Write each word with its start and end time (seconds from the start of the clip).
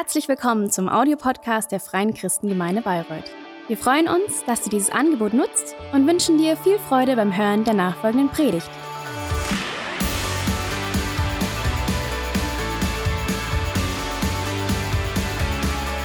Herzlich 0.00 0.28
willkommen 0.28 0.70
zum 0.70 0.88
Audiopodcast 0.88 1.72
der 1.72 1.80
Freien 1.80 2.14
Christengemeinde 2.14 2.82
Bayreuth. 2.82 3.32
Wir 3.66 3.76
freuen 3.76 4.06
uns, 4.06 4.44
dass 4.46 4.62
du 4.62 4.70
dieses 4.70 4.90
Angebot 4.90 5.34
nutzt 5.34 5.74
und 5.92 6.06
wünschen 6.06 6.38
dir 6.38 6.56
viel 6.56 6.78
Freude 6.78 7.16
beim 7.16 7.36
Hören 7.36 7.64
der 7.64 7.74
nachfolgenden 7.74 8.28
Predigt. 8.28 8.70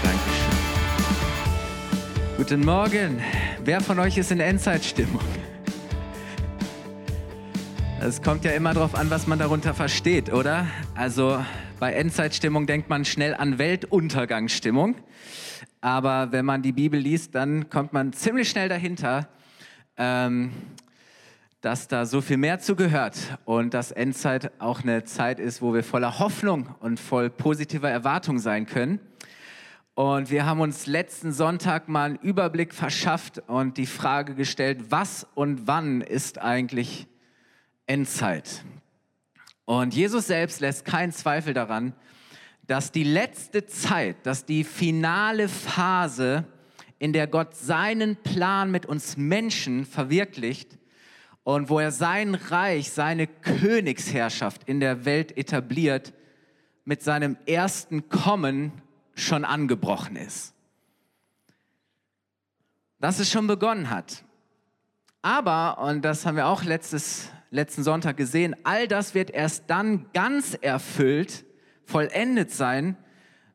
Dankeschön. 0.01 0.57
Guten 2.37 2.65
Morgen. 2.65 3.21
Wer 3.63 3.79
von 3.79 3.99
euch 3.99 4.17
ist 4.17 4.31
in 4.31 4.39
Endzeitstimmung? 4.39 5.21
Es 8.01 8.23
kommt 8.23 8.43
ja 8.43 8.53
immer 8.53 8.73
darauf 8.73 8.95
an, 8.95 9.11
was 9.11 9.27
man 9.27 9.37
darunter 9.37 9.75
versteht, 9.75 10.33
oder? 10.33 10.65
Also 10.95 11.37
bei 11.83 11.95
Endzeitstimmung 11.95 12.65
denkt 12.65 12.87
man 12.87 13.03
schnell 13.03 13.35
an 13.35 13.57
Weltuntergangsstimmung. 13.57 14.95
Aber 15.81 16.31
wenn 16.31 16.45
man 16.45 16.61
die 16.61 16.71
Bibel 16.71 16.97
liest, 16.97 17.35
dann 17.35 17.69
kommt 17.69 17.91
man 17.91 18.13
ziemlich 18.13 18.49
schnell 18.49 18.69
dahinter, 18.69 19.27
ähm, 19.97 20.53
dass 21.59 21.89
da 21.89 22.05
so 22.05 22.21
viel 22.21 22.37
mehr 22.37 22.59
zugehört 22.59 23.17
und 23.43 23.73
dass 23.73 23.91
Endzeit 23.91 24.53
auch 24.61 24.83
eine 24.83 25.03
Zeit 25.03 25.41
ist, 25.41 25.61
wo 25.61 25.73
wir 25.73 25.83
voller 25.83 26.19
Hoffnung 26.19 26.73
und 26.79 27.01
voll 27.01 27.29
positiver 27.29 27.89
Erwartung 27.89 28.39
sein 28.39 28.65
können. 28.65 29.01
Und 29.93 30.31
wir 30.31 30.45
haben 30.45 30.61
uns 30.61 30.85
letzten 30.85 31.33
Sonntag 31.33 31.89
mal 31.89 32.11
einen 32.11 32.15
Überblick 32.15 32.73
verschafft 32.73 33.43
und 33.47 33.75
die 33.75 33.87
Frage 33.87 34.35
gestellt, 34.35 34.85
was 34.87 35.27
und 35.35 35.67
wann 35.67 35.99
ist 35.99 36.39
eigentlich 36.39 37.07
Endzeit. 37.87 38.63
Und 39.65 39.93
Jesus 39.93 40.27
selbst 40.27 40.59
lässt 40.59 40.85
keinen 40.85 41.11
Zweifel 41.11 41.53
daran, 41.53 41.93
dass 42.67 42.91
die 42.91 43.03
letzte 43.03 43.65
Zeit, 43.65 44.25
dass 44.25 44.45
die 44.45 44.63
finale 44.63 45.47
Phase, 45.49 46.45
in 46.99 47.11
der 47.11 47.27
Gott 47.27 47.53
seinen 47.53 48.15
Plan 48.15 48.71
mit 48.71 48.85
uns 48.85 49.17
Menschen 49.17 49.85
verwirklicht 49.85 50.77
und 51.43 51.67
wo 51.67 51.79
er 51.79 51.91
sein 51.91 52.33
Reich, 52.33 52.91
seine 52.91 53.27
Königsherrschaft 53.27 54.63
in 54.69 54.79
der 54.79 55.03
Welt 55.03 55.37
etabliert, 55.37 56.13
mit 56.85 57.01
seinem 57.01 57.35
ersten 57.45 58.07
Kommen 58.07 58.71
schon 59.15 59.43
angebrochen 59.43 60.15
ist. 60.15 60.53
Dass 62.99 63.19
es 63.19 63.29
schon 63.29 63.47
begonnen 63.47 63.89
hat. 63.89 64.23
Aber, 65.21 65.79
und 65.79 66.03
das 66.03 66.25
haben 66.25 66.37
wir 66.37 66.47
auch 66.47 66.63
letztes 66.63 67.29
letzten 67.53 67.83
Sonntag 67.83 68.17
gesehen, 68.17 68.55
all 68.63 68.87
das 68.87 69.13
wird 69.13 69.29
erst 69.29 69.69
dann 69.69 70.07
ganz 70.13 70.55
erfüllt, 70.55 71.45
vollendet 71.85 72.51
sein, 72.51 72.97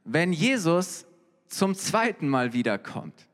wenn 0.05 0.33
Jesus 0.33 1.05
zum 1.49 1.75
zweiten 1.75 2.29
Mal 2.29 2.53
wiederkommt. 2.53 3.27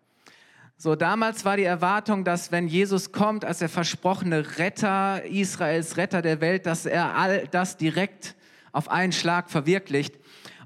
So, 0.76 0.96
damals 0.96 1.44
war 1.44 1.56
die 1.56 1.64
Erwartung, 1.64 2.24
dass 2.24 2.50
wenn 2.50 2.66
Jesus 2.66 3.12
kommt 3.12 3.44
als 3.44 3.58
der 3.58 3.68
versprochene 3.68 4.58
Retter 4.58 5.24
Israels, 5.24 5.96
Retter 5.96 6.22
der 6.22 6.40
Welt, 6.40 6.66
dass 6.66 6.86
er 6.86 7.14
all 7.16 7.46
das 7.48 7.76
direkt 7.76 8.34
auf 8.72 8.90
einen 8.90 9.12
Schlag 9.12 9.50
verwirklicht. 9.50 10.18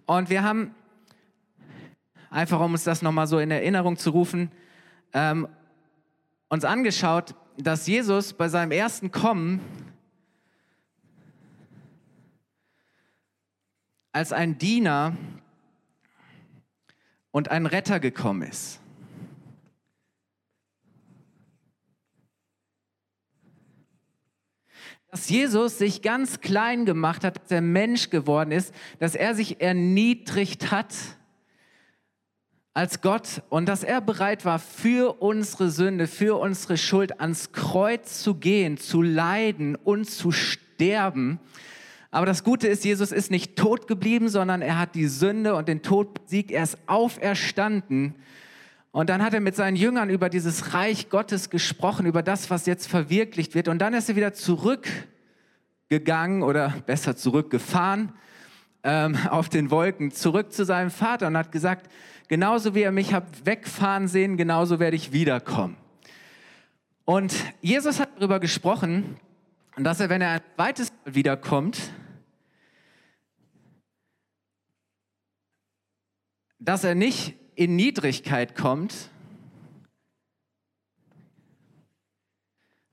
Und 0.07 0.31
wir 0.31 0.43
haben, 0.43 0.75
einfach 2.31 2.61
um 2.61 2.73
uns 2.73 2.85
das 2.85 3.03
nochmal 3.03 3.27
so 3.27 3.39
in 3.39 3.51
Erinnerung 3.51 3.97
zu 3.97 4.11
rufen, 4.11 4.51
ähm, 5.13 5.49
uns 6.49 6.65
angeschaut, 6.65 7.35
dass 7.57 7.87
Jesus 7.87 8.33
bei 8.33 8.49
seinem 8.49 8.71
ersten 8.71 9.11
Kommen 9.11 9.61
als 14.19 14.33
ein 14.33 14.59
Diener 14.59 15.17
und 17.31 17.53
ein 17.53 17.67
Retter 17.67 18.01
gekommen 18.01 18.43
ist. 18.43 18.81
Dass 25.13 25.29
Jesus 25.29 25.79
sich 25.79 26.03
ganz 26.03 26.41
klein 26.41 26.85
gemacht 26.85 27.23
hat, 27.23 27.41
dass 27.41 27.51
er 27.53 27.61
Mensch 27.61 28.11
geworden 28.11 28.51
ist, 28.51 28.75
dass 28.99 29.15
er 29.15 29.37
sich 29.37 29.61
erniedrigt 29.61 30.73
hat 30.73 30.97
als 32.75 33.01
Gott 33.01 33.43
und 33.51 33.67
dass 33.67 33.85
er 33.85 34.01
bereit 34.01 34.45
war, 34.45 34.59
für 34.59 35.23
unsere 35.23 35.71
Sünde, 35.71 36.09
für 36.09 36.41
unsere 36.41 36.77
Schuld 36.77 37.21
ans 37.21 37.53
Kreuz 37.53 38.21
zu 38.21 38.35
gehen, 38.35 38.79
zu 38.79 39.01
leiden 39.01 39.77
und 39.77 40.11
zu 40.11 40.33
sterben 40.33 41.39
aber 42.11 42.27
das 42.27 42.43
Gute 42.43 42.69
ist, 42.69 42.85
Jesus 42.85 43.13
ist 43.13 43.31
nicht 43.31 43.57
tot 43.57 43.87
geblieben, 43.87 44.31
sondern 44.31 44.63
er 44.63 44.79
hat 44.79 44.95
die 44.95 45.09
Sünde 45.09 45.55
und 45.55 45.69
den 45.69 45.83
Tod 45.83 46.25
besiegt. 46.25 46.51
Er 46.51 46.63
ist 46.63 46.79
auferstanden. 46.87 48.15
Und 48.93 49.11
dann 49.11 49.23
hat 49.23 49.35
er 49.35 49.41
mit 49.41 49.55
seinen 49.55 49.77
Jüngern 49.77 50.09
über 50.09 50.31
dieses 50.31 50.73
Reich 50.73 51.11
Gottes 51.11 51.51
gesprochen, 51.51 52.07
über 52.07 52.23
das, 52.23 52.49
was 52.49 52.65
jetzt 52.65 52.89
verwirklicht 52.89 53.55
wird. 53.55 53.69
Und 53.69 53.81
dann 53.81 53.93
ist 53.93 54.09
er 54.09 54.17
wieder 54.17 54.33
zurückgegangen 54.33 56.43
oder 56.43 56.73
besser 56.87 57.15
zurückgefahren 57.15 58.15
ähm, 58.83 59.19
auf 59.29 59.51
den 59.51 59.71
Wolken, 59.71 60.11
zurück 60.11 60.53
zu 60.53 60.65
seinem 60.65 60.91
Vater 60.91 61.27
und 61.27 61.37
hat 61.37 61.53
gesagt, 61.53 61.91
genauso 62.29 62.75
wie 62.75 62.81
er 62.83 62.93
mich 62.93 63.13
hat 63.13 63.45
wegfahren 63.45 64.09
sehen, 64.09 64.39
genauso 64.39 64.81
werde 64.81 64.97
ich 64.97 65.13
wiederkommen. 65.13 65.77
Und 67.05 67.35
Jesus 67.61 68.01
hat 68.01 68.09
darüber 68.17 68.41
gesprochen, 68.41 69.19
dass 69.85 70.01
er, 70.01 70.09
wenn 70.09 70.21
er 70.21 70.31
ein 70.33 70.41
zweites 70.57 70.93
Mal 71.05 71.15
wiederkommt, 71.15 71.93
dass 76.59 76.85
er 76.85 76.95
nicht 76.95 77.37
in 77.55 77.77
Niedrigkeit 77.77 78.55
kommt, 78.55 79.11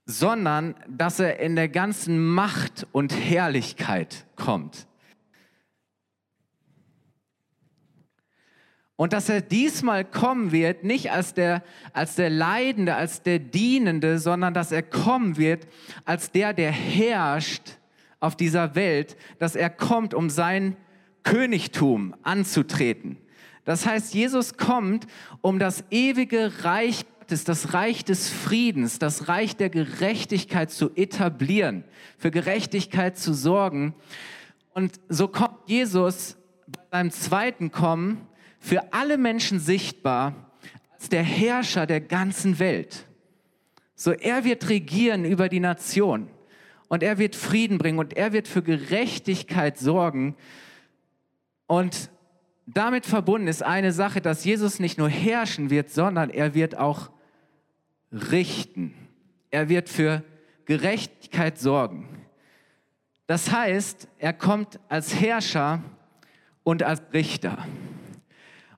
sondern 0.06 0.76
dass 0.88 1.18
er 1.18 1.40
in 1.40 1.56
der 1.56 1.68
ganzen 1.68 2.24
Macht 2.26 2.86
und 2.92 3.12
Herrlichkeit 3.12 4.26
kommt. 4.36 4.86
Und 8.96 9.12
dass 9.12 9.28
er 9.28 9.42
diesmal 9.42 10.04
kommen 10.04 10.52
wird, 10.52 10.82
nicht 10.82 11.10
als 11.10 11.34
der, 11.34 11.62
als 11.92 12.14
der 12.14 12.30
Leidende, 12.30 12.94
als 12.94 13.22
der 13.22 13.38
Dienende, 13.38 14.18
sondern 14.18 14.54
dass 14.54 14.72
er 14.72 14.82
kommen 14.82 15.36
wird 15.36 15.66
als 16.06 16.30
der, 16.30 16.54
der 16.54 16.72
herrscht 16.72 17.78
auf 18.20 18.36
dieser 18.36 18.74
Welt, 18.74 19.16
dass 19.38 19.54
er 19.54 19.68
kommt, 19.68 20.14
um 20.14 20.30
sein 20.30 20.76
Königtum 21.22 22.14
anzutreten. 22.22 23.18
Das 23.64 23.84
heißt, 23.84 24.14
Jesus 24.14 24.56
kommt, 24.56 25.06
um 25.42 25.58
das 25.58 25.84
ewige 25.90 26.64
Reich 26.64 27.04
Gottes, 27.26 27.42
das 27.42 27.74
Reich 27.74 28.04
des 28.04 28.30
Friedens, 28.30 29.00
das 29.00 29.26
Reich 29.26 29.56
der 29.56 29.68
Gerechtigkeit 29.68 30.70
zu 30.70 30.94
etablieren, 30.94 31.82
für 32.18 32.30
Gerechtigkeit 32.30 33.18
zu 33.18 33.34
sorgen. 33.34 33.96
Und 34.74 35.00
so 35.08 35.26
kommt 35.26 35.56
Jesus 35.66 36.36
bei 36.68 36.98
seinem 36.98 37.10
zweiten 37.10 37.72
Kommen 37.72 38.28
für 38.66 38.92
alle 38.92 39.16
Menschen 39.16 39.60
sichtbar 39.60 40.50
als 40.92 41.08
der 41.08 41.22
Herrscher 41.22 41.86
der 41.86 42.00
ganzen 42.00 42.58
Welt. 42.58 43.06
So 43.94 44.10
er 44.10 44.42
wird 44.44 44.68
regieren 44.68 45.24
über 45.24 45.48
die 45.48 45.60
Nation 45.60 46.28
und 46.88 47.04
er 47.04 47.18
wird 47.18 47.36
Frieden 47.36 47.78
bringen 47.78 48.00
und 48.00 48.16
er 48.16 48.32
wird 48.32 48.48
für 48.48 48.64
Gerechtigkeit 48.64 49.78
sorgen. 49.78 50.34
Und 51.68 52.10
damit 52.66 53.06
verbunden 53.06 53.46
ist 53.46 53.62
eine 53.62 53.92
Sache, 53.92 54.20
dass 54.20 54.44
Jesus 54.44 54.80
nicht 54.80 54.98
nur 54.98 55.08
herrschen 55.08 55.70
wird, 55.70 55.90
sondern 55.90 56.28
er 56.28 56.54
wird 56.54 56.76
auch 56.76 57.10
richten. 58.10 58.94
Er 59.52 59.68
wird 59.68 59.88
für 59.88 60.24
Gerechtigkeit 60.64 61.56
sorgen. 61.56 62.08
Das 63.28 63.52
heißt, 63.52 64.08
er 64.18 64.32
kommt 64.32 64.80
als 64.88 65.14
Herrscher 65.14 65.84
und 66.64 66.82
als 66.82 67.00
Richter. 67.12 67.64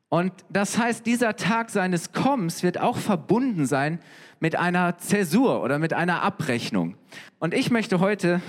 Und 0.09 0.33
das 0.49 0.79
heißt, 0.79 1.05
dieser 1.05 1.37
Tag 1.37 1.71
seines 1.71 2.13
Kommens 2.13 2.63
wird 2.63 2.79
auch 2.79 2.97
verbunden 2.97 3.67
sein 3.67 4.01
mit 4.41 4.57
einer 4.57 4.97
Zäsur 4.99 5.63
oder 5.63 5.79
mit 5.79 5.93
einer 5.93 6.23
Abrechnung. 6.23 6.97
Und 7.39 7.53
ich 7.53 7.71
möchte 7.71 8.01
heute 8.01 8.41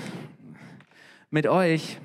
mit 1.30 1.48
euch 1.48 2.00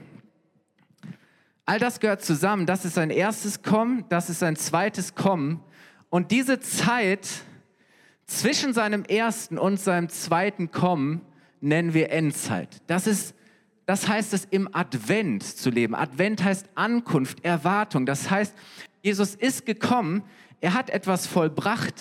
All 1.66 1.78
das 1.78 2.00
gehört 2.00 2.22
zusammen. 2.22 2.66
Das 2.66 2.84
ist 2.84 2.94
sein 2.94 3.10
erstes 3.10 3.62
Kommen, 3.62 4.04
das 4.10 4.28
ist 4.28 4.40
sein 4.40 4.56
zweites 4.56 5.14
Kommen. 5.14 5.62
Und 6.10 6.30
diese 6.30 6.60
Zeit 6.60 7.26
zwischen 8.26 8.72
seinem 8.74 9.04
ersten 9.04 9.58
und 9.58 9.80
seinem 9.80 10.08
zweiten 10.08 10.70
Kommen 10.70 11.22
nennen 11.60 11.94
wir 11.94 12.10
Endzeit. 12.10 12.82
Das 12.86 13.06
ist 13.06 13.34
das 13.86 14.08
heißt 14.08 14.32
es 14.32 14.46
im 14.46 14.68
Advent 14.74 15.42
zu 15.42 15.70
leben. 15.70 15.94
Advent 15.94 16.42
heißt 16.42 16.68
Ankunft, 16.74 17.44
Erwartung. 17.44 18.06
Das 18.06 18.30
heißt, 18.30 18.54
Jesus 19.02 19.34
ist 19.34 19.66
gekommen, 19.66 20.22
er 20.60 20.74
hat 20.74 20.88
etwas 20.88 21.26
vollbracht, 21.26 21.94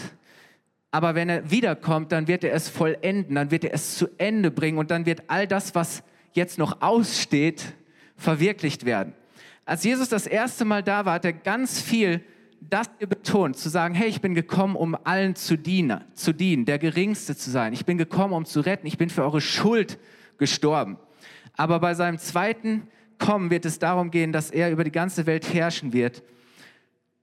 aber 0.92 1.16
wenn 1.16 1.28
er 1.28 1.52
wiederkommt, 1.52 2.12
dann 2.12 2.28
wird 2.28 2.44
er 2.44 2.54
es 2.54 2.70
vollenden, 2.70 3.36
dann 3.36 3.52
wird 3.52 3.66
er 3.66 3.74
es 3.74 3.98
zu 3.98 4.08
Ende 4.18 4.52
bringen 4.52 4.78
und 4.78 4.92
dann 4.92 5.06
wird 5.06 5.24
all 5.28 5.48
das, 5.48 5.76
was 5.76 6.04
jetzt 6.34 6.58
noch 6.58 6.82
aussteht, 6.82 7.74
verwirklicht 8.16 8.86
werden. 8.86 9.14
Als 9.66 9.84
Jesus 9.84 10.10
das 10.10 10.28
erste 10.28 10.66
Mal 10.66 10.84
da 10.84 11.06
war, 11.06 11.16
hat 11.16 11.26
er 11.26 11.34
ganz 11.34 11.82
viel 11.82 12.22
das 12.70 12.90
betont, 13.00 13.58
zu 13.58 13.70
sagen, 13.70 13.94
hey, 13.96 14.08
ich 14.08 14.22
bin 14.22 14.36
gekommen, 14.36 14.76
um 14.76 14.96
allen 15.04 15.36
zu 15.36 15.58
dienen, 15.58 16.02
zu 16.14 16.32
dienen, 16.34 16.66
der 16.66 16.80
Geringste 16.80 17.36
zu 17.36 17.50
sein. 17.50 17.74
Ich 17.74 17.86
bin 17.86 17.98
gekommen, 17.98 18.34
um 18.34 18.46
zu 18.46 18.62
retten. 18.62 18.88
Ich 18.88 18.98
bin 18.98 19.10
für 19.10 19.24
eure 19.24 19.42
Schuld 19.42 20.00
gestorben. 20.38 20.98
Aber 21.56 21.80
bei 21.80 21.94
seinem 21.94 22.18
zweiten 22.18 22.88
Kommen 23.20 23.50
wird 23.50 23.66
es 23.66 23.80
darum 23.80 24.12
gehen, 24.12 24.32
dass 24.32 24.52
er 24.52 24.72
über 24.72 24.84
die 24.84 24.92
ganze 24.92 25.26
Welt 25.26 25.54
herrschen 25.54 25.94
wird 25.94 26.24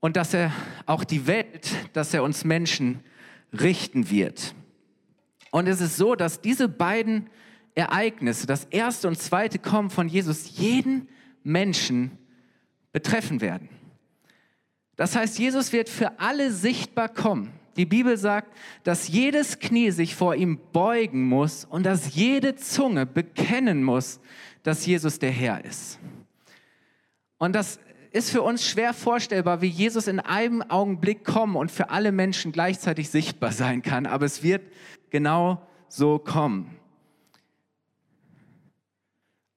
und 0.00 0.16
dass 0.16 0.34
er 0.34 0.52
auch 0.86 1.04
die 1.04 1.26
Welt, 1.26 1.70
dass 1.92 2.14
er 2.14 2.22
uns 2.22 2.44
Menschen 2.44 3.00
richten 3.52 4.10
wird. 4.10 4.54
Und 5.50 5.68
es 5.68 5.80
ist 5.80 5.96
so, 5.96 6.14
dass 6.14 6.40
diese 6.40 6.68
beiden 6.68 7.28
Ereignisse, 7.74 8.46
das 8.46 8.64
erste 8.66 9.08
und 9.08 9.18
zweite 9.18 9.58
Kommen 9.58 9.90
von 9.90 10.08
Jesus, 10.08 10.58
jeden 10.58 11.08
Menschen 11.42 12.18
betreffen 12.92 13.40
werden. 13.40 13.68
Das 14.96 15.16
heißt, 15.16 15.38
Jesus 15.38 15.72
wird 15.72 15.88
für 15.88 16.20
alle 16.20 16.52
sichtbar 16.52 17.08
kommen. 17.08 17.52
Die 17.80 17.86
Bibel 17.86 18.18
sagt, 18.18 18.54
dass 18.84 19.08
jedes 19.08 19.58
Knie 19.58 19.90
sich 19.90 20.14
vor 20.14 20.34
ihm 20.34 20.60
beugen 20.70 21.26
muss 21.26 21.64
und 21.64 21.86
dass 21.86 22.14
jede 22.14 22.54
Zunge 22.54 23.06
bekennen 23.06 23.82
muss, 23.82 24.20
dass 24.62 24.84
Jesus 24.84 25.18
der 25.18 25.30
Herr 25.30 25.64
ist. 25.64 25.98
Und 27.38 27.54
das 27.54 27.80
ist 28.12 28.28
für 28.28 28.42
uns 28.42 28.68
schwer 28.68 28.92
vorstellbar, 28.92 29.62
wie 29.62 29.68
Jesus 29.68 30.08
in 30.08 30.20
einem 30.20 30.60
Augenblick 30.60 31.24
kommen 31.24 31.56
und 31.56 31.70
für 31.70 31.88
alle 31.88 32.12
Menschen 32.12 32.52
gleichzeitig 32.52 33.08
sichtbar 33.08 33.52
sein 33.52 33.80
kann, 33.80 34.04
aber 34.04 34.26
es 34.26 34.42
wird 34.42 34.60
genau 35.08 35.66
so 35.88 36.18
kommen. 36.18 36.76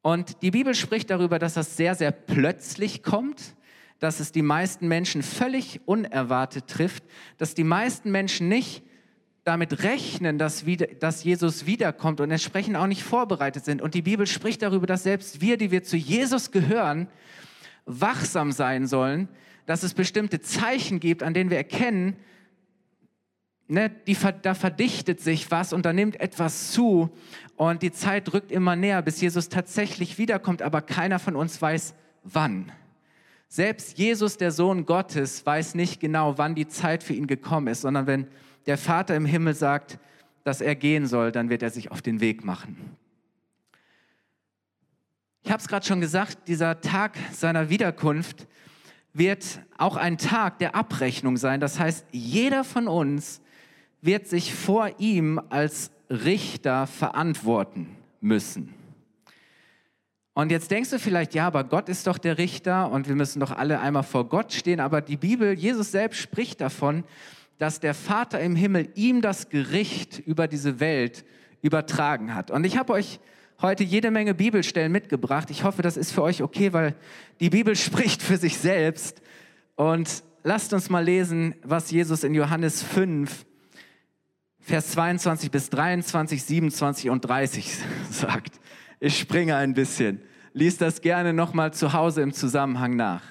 Und 0.02 0.42
die 0.42 0.52
Bibel 0.52 0.76
spricht 0.76 1.10
darüber, 1.10 1.40
dass 1.40 1.56
das 1.56 1.76
sehr, 1.76 1.94
sehr 1.94 2.12
plötzlich 2.12 3.04
kommt, 3.04 3.54
dass 4.04 4.20
es 4.20 4.34
die 4.34 4.42
meisten 4.42 4.90
Menschen 4.90 5.24
völlig 5.24 5.80
unerwartet 5.86 6.68
trifft, 6.68 7.06
dass 7.38 7.56
die 7.56 7.64
meisten 7.64 8.12
Menschen 8.12 8.50
nicht 8.50 8.84
damit 9.46 9.82
rechnen, 9.82 10.38
dass, 10.38 10.66
wieder, 10.66 10.88
dass 10.88 11.24
Jesus 11.24 11.66
wiederkommt 11.68 12.20
und 12.20 12.30
entsprechend 12.30 12.76
auch 12.76 12.88
nicht 12.88 13.02
vorbereitet 13.02 13.64
sind. 13.64 13.82
Und 13.82 13.94
die 13.94 14.02
Bibel 14.02 14.28
spricht 14.28 14.62
darüber, 14.62 14.88
dass 14.88 15.04
selbst 15.04 15.40
wir, 15.40 15.56
die 15.56 15.72
wir 15.72 15.84
zu 15.84 15.96
Jesus 15.96 16.52
gehören, 16.52 17.08
wachsam 17.86 18.52
sein 18.52 18.88
sollen, 18.88 19.30
dass 19.68 19.84
es 19.84 19.94
bestimmte 19.94 20.42
Zeichen 20.42 21.00
gibt, 21.00 21.24
an 21.24 21.34
denen 21.34 21.50
wir 21.50 21.56
erkennen, 21.56 22.18
ne, 23.70 23.90
die, 24.06 24.18
da 24.42 24.54
verdichtet 24.54 25.22
sich 25.22 25.50
was 25.50 25.72
und 25.72 25.86
da 25.86 25.94
nimmt 25.94 26.20
etwas 26.20 26.74
zu 26.74 27.10
und 27.56 27.82
die 27.82 27.94
Zeit 27.94 28.34
rückt 28.34 28.52
immer 28.52 28.76
näher, 28.76 29.02
bis 29.02 29.22
Jesus 29.22 29.48
tatsächlich 29.48 30.18
wiederkommt, 30.18 30.62
aber 30.62 30.82
keiner 30.82 31.20
von 31.20 31.38
uns 31.38 31.62
weiß, 31.62 31.96
wann. 32.26 32.70
Selbst 33.54 34.00
Jesus, 34.00 34.38
der 34.38 34.52
Sohn 34.52 34.88
Gottes, 34.88 35.46
weiß 35.46 35.76
nicht 35.76 36.00
genau, 36.00 36.40
wann 36.40 36.56
die 36.56 36.68
Zeit 36.68 37.04
für 37.04 37.14
ihn 37.14 37.28
gekommen 37.28 37.68
ist, 37.68 37.82
sondern 37.82 38.08
wenn 38.08 38.26
der 38.66 38.80
Vater 38.80 39.16
im 39.16 39.28
Himmel 39.28 39.54
sagt, 39.54 40.00
dass 40.44 40.60
er 40.60 40.74
gehen 40.74 41.06
soll, 41.06 41.32
dann 41.32 41.52
wird 41.52 41.62
er 41.62 41.70
sich 41.70 41.92
auf 41.92 42.02
den 42.02 42.20
Weg 42.20 42.44
machen. 42.44 42.98
Ich 45.44 45.52
habe 45.52 45.62
es 45.62 45.68
gerade 45.68 45.86
schon 45.86 46.02
gesagt, 46.02 46.48
dieser 46.48 46.82
Tag 46.82 47.16
seiner 47.32 47.70
Wiederkunft 47.70 48.48
wird 49.14 49.60
auch 49.78 49.98
ein 49.98 50.18
Tag 50.18 50.58
der 50.58 50.74
Abrechnung 50.74 51.38
sein. 51.38 51.60
Das 51.60 51.80
heißt, 51.80 52.08
jeder 52.12 52.64
von 52.64 52.88
uns 52.88 53.40
wird 54.02 54.26
sich 54.26 54.52
vor 54.56 54.90
ihm 54.98 55.40
als 55.52 55.92
Richter 56.10 56.88
verantworten 56.88 57.88
müssen. 58.20 58.74
Und 60.34 60.52
jetzt 60.52 60.72
denkst 60.72 60.90
du 60.90 61.00
vielleicht, 61.00 61.36
ja, 61.36 61.46
aber 61.46 61.64
Gott 61.64 61.90
ist 61.90 62.08
doch 62.08 62.18
der 62.18 62.38
Richter 62.38 62.90
und 62.92 63.08
wir 63.08 63.16
müssen 63.16 63.40
doch 63.40 63.52
alle 63.52 63.80
einmal 63.80 64.04
vor 64.04 64.28
Gott 64.28 64.52
stehen. 64.52 64.80
Aber 64.80 65.02
die 65.02 65.18
Bibel, 65.18 65.54
Jesus 65.54 65.92
selbst 65.92 66.20
spricht 66.20 66.60
davon, 66.60 67.04
dass 67.60 67.80
der 67.80 67.94
Vater 67.94 68.40
im 68.40 68.56
Himmel 68.56 68.90
ihm 68.96 69.22
das 69.22 69.50
Gericht 69.50 70.20
über 70.20 70.48
diese 70.48 70.80
Welt 70.80 71.24
übertragen 71.62 72.34
hat. 72.34 72.50
Und 72.50 72.66
ich 72.66 72.78
habe 72.78 72.94
euch 72.94 73.20
heute 73.62 73.84
jede 73.84 74.10
Menge 74.10 74.34
Bibelstellen 74.34 74.92
mitgebracht. 74.92 75.52
Ich 75.52 75.64
hoffe, 75.64 75.84
das 75.84 75.98
ist 75.98 76.12
für 76.12 76.24
euch 76.24 76.42
okay, 76.42 76.74
weil 76.74 76.96
die 77.40 77.52
Bibel 77.52 77.76
spricht 77.78 78.24
für 78.24 78.38
sich 78.38 78.58
selbst. 78.58 79.22
Und 79.76 80.24
lasst 80.44 80.74
uns 80.74 80.90
mal 80.90 81.04
lesen, 81.04 81.56
was 81.64 81.92
Jesus 81.92 82.24
in 82.24 82.34
Johannes 82.34 82.82
5, 82.82 83.46
Vers 84.60 84.92
22 84.92 85.52
bis 85.52 85.70
23, 85.70 86.44
27 86.44 87.10
und 87.10 87.22
30 87.22 87.78
sagt. 88.10 88.60
Ich 89.06 89.20
springe 89.20 89.58
ein 89.58 89.74
bisschen. 89.74 90.22
Lies 90.54 90.78
das 90.78 91.02
gerne 91.02 91.34
nochmal 91.34 91.74
zu 91.74 91.92
Hause 91.92 92.22
im 92.22 92.32
Zusammenhang 92.32 92.96
nach. 92.96 93.22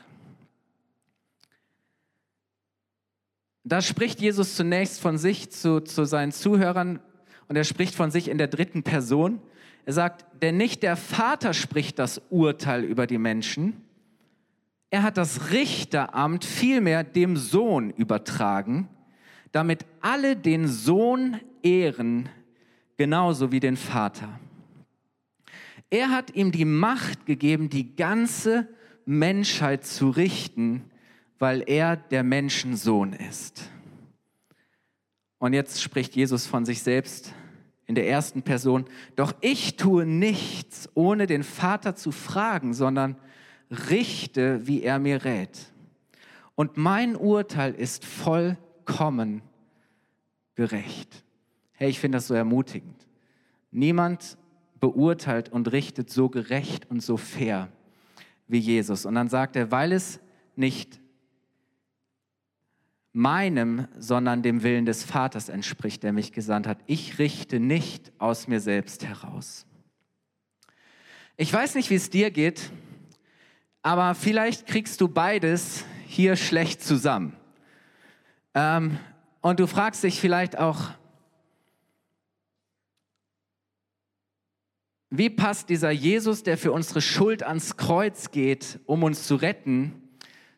Da 3.65 3.81
spricht 3.81 4.21
Jesus 4.21 4.55
zunächst 4.55 5.01
von 5.01 5.17
sich 5.17 5.51
zu, 5.51 5.81
zu 5.81 6.05
seinen 6.05 6.31
Zuhörern 6.31 7.01
und 7.49 7.57
er 7.57 7.65
spricht 7.65 7.95
von 7.95 8.11
sich 8.11 8.29
in 8.29 8.37
der 8.37 8.49
dritten 8.49 8.83
Person. 8.83 9.41
Er 9.87 9.95
sagt, 9.95 10.27
denn 10.43 10.59
nicht 10.59 10.83
der 10.83 10.95
Vater 10.95 11.55
spricht 11.55 11.99
das 11.99 12.21
Urteil 12.29 12.85
über 12.85 13.07
die 13.07 13.17
Menschen, 13.17 13.81
er 14.91 15.03
hat 15.03 15.17
das 15.17 15.53
Richteramt 15.53 16.45
vielmehr 16.45 17.03
dem 17.03 17.39
Sohn 17.39 17.89
übertragen, 17.93 18.91
damit 19.53 19.87
alle 20.03 20.37
den 20.37 20.69
Sohn 20.69 21.41
ehren, 21.63 22.29
genauso 22.99 23.53
wie 23.53 23.61
den 23.61 23.79
Vater. 23.79 24.39
Er 25.93 26.09
hat 26.09 26.35
ihm 26.35 26.53
die 26.53 26.65
Macht 26.65 27.27
gegeben, 27.27 27.69
die 27.69 27.95
ganze 27.95 28.67
Menschheit 29.05 29.85
zu 29.85 30.09
richten, 30.09 30.91
weil 31.39 31.63
er 31.67 31.97
der 31.97 32.23
Menschensohn 32.23 33.13
ist. 33.13 33.69
Und 35.37 35.53
jetzt 35.53 35.83
spricht 35.83 36.17
Jesus 36.17 36.47
von 36.47 36.65
sich 36.65 36.83
selbst 36.83 37.35
in 37.85 37.95
der 37.95 38.09
ersten 38.09 38.41
Person, 38.41 38.87
doch 39.17 39.35
ich 39.43 39.77
tue 39.77 40.07
nichts, 40.07 40.89
ohne 40.95 41.27
den 41.27 41.43
Vater 41.43 41.95
zu 41.95 42.11
fragen, 42.11 42.73
sondern 42.73 43.17
richte, 43.91 44.67
wie 44.67 44.83
er 44.83 44.99
mir 44.99 45.27
rät. 45.27 45.75
Und 46.55 46.79
mein 46.79 47.17
Urteil 47.17 47.75
ist 47.75 48.07
vollkommen 48.07 49.43
gerecht. 50.55 51.23
Hey, 51.73 51.91
ich 51.91 52.01
finde 52.01 52.17
das 52.17 52.29
so 52.29 52.35
ermutigend. 52.35 53.07
Niemand 53.71 54.39
beurteilt 54.83 55.49
und 55.49 55.71
richtet 55.71 56.11
so 56.11 56.29
gerecht 56.29 56.91
und 56.91 57.05
so 57.05 57.17
fair 57.17 57.69
wie 58.49 58.59
Jesus. 58.59 59.07
Und 59.07 59.15
dann 59.15 59.29
sagt 59.29 59.55
er, 59.55 59.71
weil 59.71 59.93
es 59.93 60.19
nicht 60.57 61.01
meinem, 63.13 63.87
sondern 63.97 64.43
dem 64.43 64.65
Willen 64.65 64.85
des 64.85 65.05
Vaters 65.05 65.49
entspricht, 65.49 66.03
der 66.03 66.13
mich 66.13 66.33
gesandt 66.33 66.67
hat. 66.67 66.79
Ich 66.87 67.21
richte 67.21 67.61
nicht 67.61 68.11
aus 68.19 68.49
mir 68.49 68.59
selbst 68.59 69.07
heraus. 69.07 69.67
Ich 71.37 71.53
weiß 71.53 71.77
nicht, 71.77 71.89
wie 71.91 71.95
es 71.95 72.11
dir 72.11 72.33
geht, 72.33 72.73
aber 73.83 74.17
vielleicht 74.17 74.67
kriegst 74.67 75.01
du 75.01 75.07
beides 75.07 75.85
hier 76.07 76.35
schlecht 76.35 76.83
zusammen. 76.83 77.37
Ähm, 78.55 78.99
und 79.43 79.61
du 79.61 79.69
fragst 79.69 80.03
dich 80.03 80.19
vielleicht 80.21 80.59
auch, 80.59 80.91
Wie 85.15 85.29
passt 85.29 85.69
dieser 85.69 85.91
Jesus, 85.91 86.43
der 86.43 86.57
für 86.57 86.73
unsere 86.73 87.03
Schuld 87.03 87.43
ans 87.43 87.77
Kreuz 87.77 88.31
geht, 88.31 88.81
um 88.87 89.03
uns 89.03 89.27
zu 89.27 89.35
retten, 89.35 89.93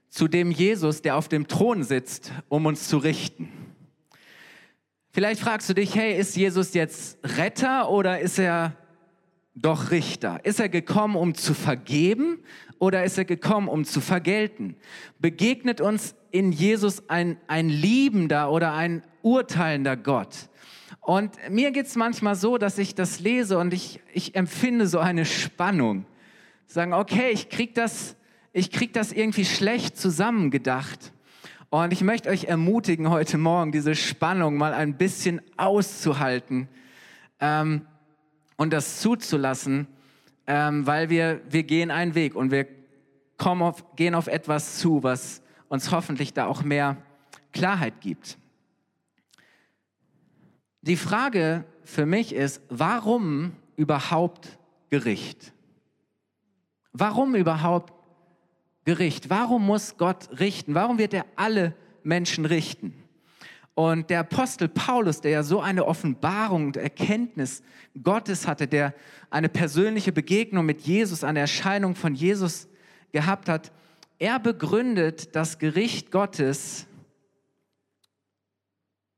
zu 0.09 0.29
dem 0.29 0.53
Jesus, 0.53 1.03
der 1.03 1.17
auf 1.17 1.27
dem 1.27 1.49
Thron 1.49 1.83
sitzt, 1.83 2.31
um 2.49 2.65
uns 2.65 2.87
zu 2.87 2.99
richten? 2.99 3.49
Vielleicht 5.11 5.41
fragst 5.41 5.69
du 5.69 5.75
dich, 5.75 5.97
hey, 5.97 6.17
ist 6.17 6.37
Jesus 6.37 6.73
jetzt 6.73 7.19
Retter 7.37 7.91
oder 7.91 8.21
ist 8.21 8.39
er 8.39 8.77
doch 9.57 9.91
Richter? 9.91 10.39
Ist 10.45 10.61
er 10.61 10.69
gekommen, 10.69 11.17
um 11.17 11.35
zu 11.35 11.53
vergeben 11.53 12.39
oder 12.79 13.03
ist 13.03 13.19
er 13.19 13.25
gekommen, 13.25 13.67
um 13.67 13.85
zu 13.85 14.01
vergelten? 14.01 14.77
Begegnet 15.19 15.81
uns 15.81 16.15
in 16.31 16.53
Jesus 16.53 17.09
ein, 17.09 17.39
ein 17.49 17.69
liebender 17.69 18.53
oder 18.53 18.73
ein 18.73 19.03
urteilender 19.23 19.97
Gott? 19.97 20.49
Und 21.05 21.37
mir 21.51 21.71
geht 21.71 21.85
es 21.85 21.97
manchmal 21.97 22.35
so, 22.35 22.57
dass 22.57 22.79
ich 22.79 22.95
das 22.95 23.21
lese 23.21 23.59
und 23.59 23.75
ich, 23.75 24.01
ich 24.15 24.35
empfinde 24.35 24.87
so 24.87 25.01
eine 25.01 25.27
Spannung. 25.27 26.07
Sagen, 26.67 26.95
okay, 26.95 27.29
ich 27.31 27.51
krieg 27.51 27.75
das, 27.75 28.17
ich 28.55 28.71
krieg 28.71 28.95
das 28.95 29.13
irgendwie 29.13 29.45
schlecht 29.45 29.99
zusammengedacht. 29.99 31.13
Und 31.69 31.93
ich 31.93 32.01
möchte 32.01 32.31
euch 32.31 32.45
ermutigen, 32.45 33.11
heute 33.11 33.37
Morgen 33.37 33.71
diese 33.71 33.95
Spannung 33.95 34.57
mal 34.57 34.73
ein 34.73 34.97
bisschen 34.97 35.43
auszuhalten 35.59 36.69
ähm, 37.39 37.83
und 38.57 38.73
das 38.73 39.03
zuzulassen, 39.03 39.87
ähm, 40.47 40.87
weil 40.87 41.11
wir, 41.11 41.43
wir 41.51 41.65
gehen 41.65 41.91
einen 41.91 42.15
Weg 42.15 42.35
und 42.35 42.51
wir 42.51 42.67
kommen 43.37 43.61
auf, 43.61 43.95
gehen 43.95 44.15
auf 44.15 44.27
etwas 44.27 44.79
zu, 44.79 45.03
was 45.03 45.43
uns 45.69 45.91
hoffentlich 45.91 46.33
da 46.33 46.47
auch 46.47 46.63
mehr 46.63 46.97
Klarheit 47.53 48.01
gibt. 48.01 48.39
Die 50.87 50.97
Frage 50.97 51.65
für 51.83 52.05
mich 52.05 52.35
ist, 52.35 52.61
warum 52.69 53.53
überhaupt 53.75 54.59
Gericht? 54.91 55.55
Warum 56.93 57.35
überhaupt 57.35 57.95
Gericht? 58.85 59.31
Warum 59.31 59.65
muss 59.65 59.97
Gott 59.97 60.29
richten? 60.39 60.75
Warum 60.75 60.99
wird 60.99 61.15
er 61.15 61.25
alle 61.37 61.75
Menschen 62.03 62.45
richten? 62.45 62.93
Und 63.73 64.11
der 64.11 64.21
Apostel 64.21 64.69
Paulus, 64.69 65.23
der 65.23 65.31
ja 65.31 65.43
so 65.43 65.59
eine 65.63 65.87
Offenbarung 65.87 66.67
und 66.67 66.77
Erkenntnis 66.77 67.63
Gottes 68.03 68.47
hatte, 68.47 68.69
der 68.69 68.93
eine 69.31 69.49
persönliche 69.49 70.13
Begegnung 70.13 70.67
mit 70.67 70.83
Jesus, 70.83 71.25
eine 71.25 71.41
Erscheinung 71.41 71.95
von 71.95 72.15
Jesus 72.15 72.69
gehabt 73.11 73.49
hat, 73.49 73.73
er 74.19 74.39
begründet 74.39 75.35
das 75.35 75.59
Gericht 75.59 76.11
Gottes 76.11 76.87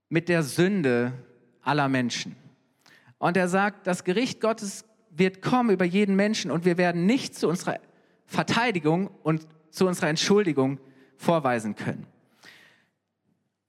mit 0.09 0.29
der 0.29 0.45
Sünde 0.45 1.26
aller 1.67 1.89
Menschen. 1.89 2.37
Und 3.19 3.37
er 3.37 3.49
sagt, 3.49 3.87
das 3.87 4.05
Gericht 4.05 4.41
Gottes 4.41 4.85
wird 5.11 5.43
kommen 5.43 5.71
über 5.71 5.85
jeden 5.85 6.17
Menschen 6.17 6.51
und 6.51 6.65
wir 6.65 6.77
werden 6.77 7.07
nicht 7.07 7.35
zu 7.35 7.49
unserer 7.49 7.81
Verteidigung 8.27 9.09
und 9.23 9.47
zu 9.71 9.87
unserer 9.87 10.09
Entschuldigung 10.09 10.79
vorweisen 11.17 11.75
können. 11.75 12.07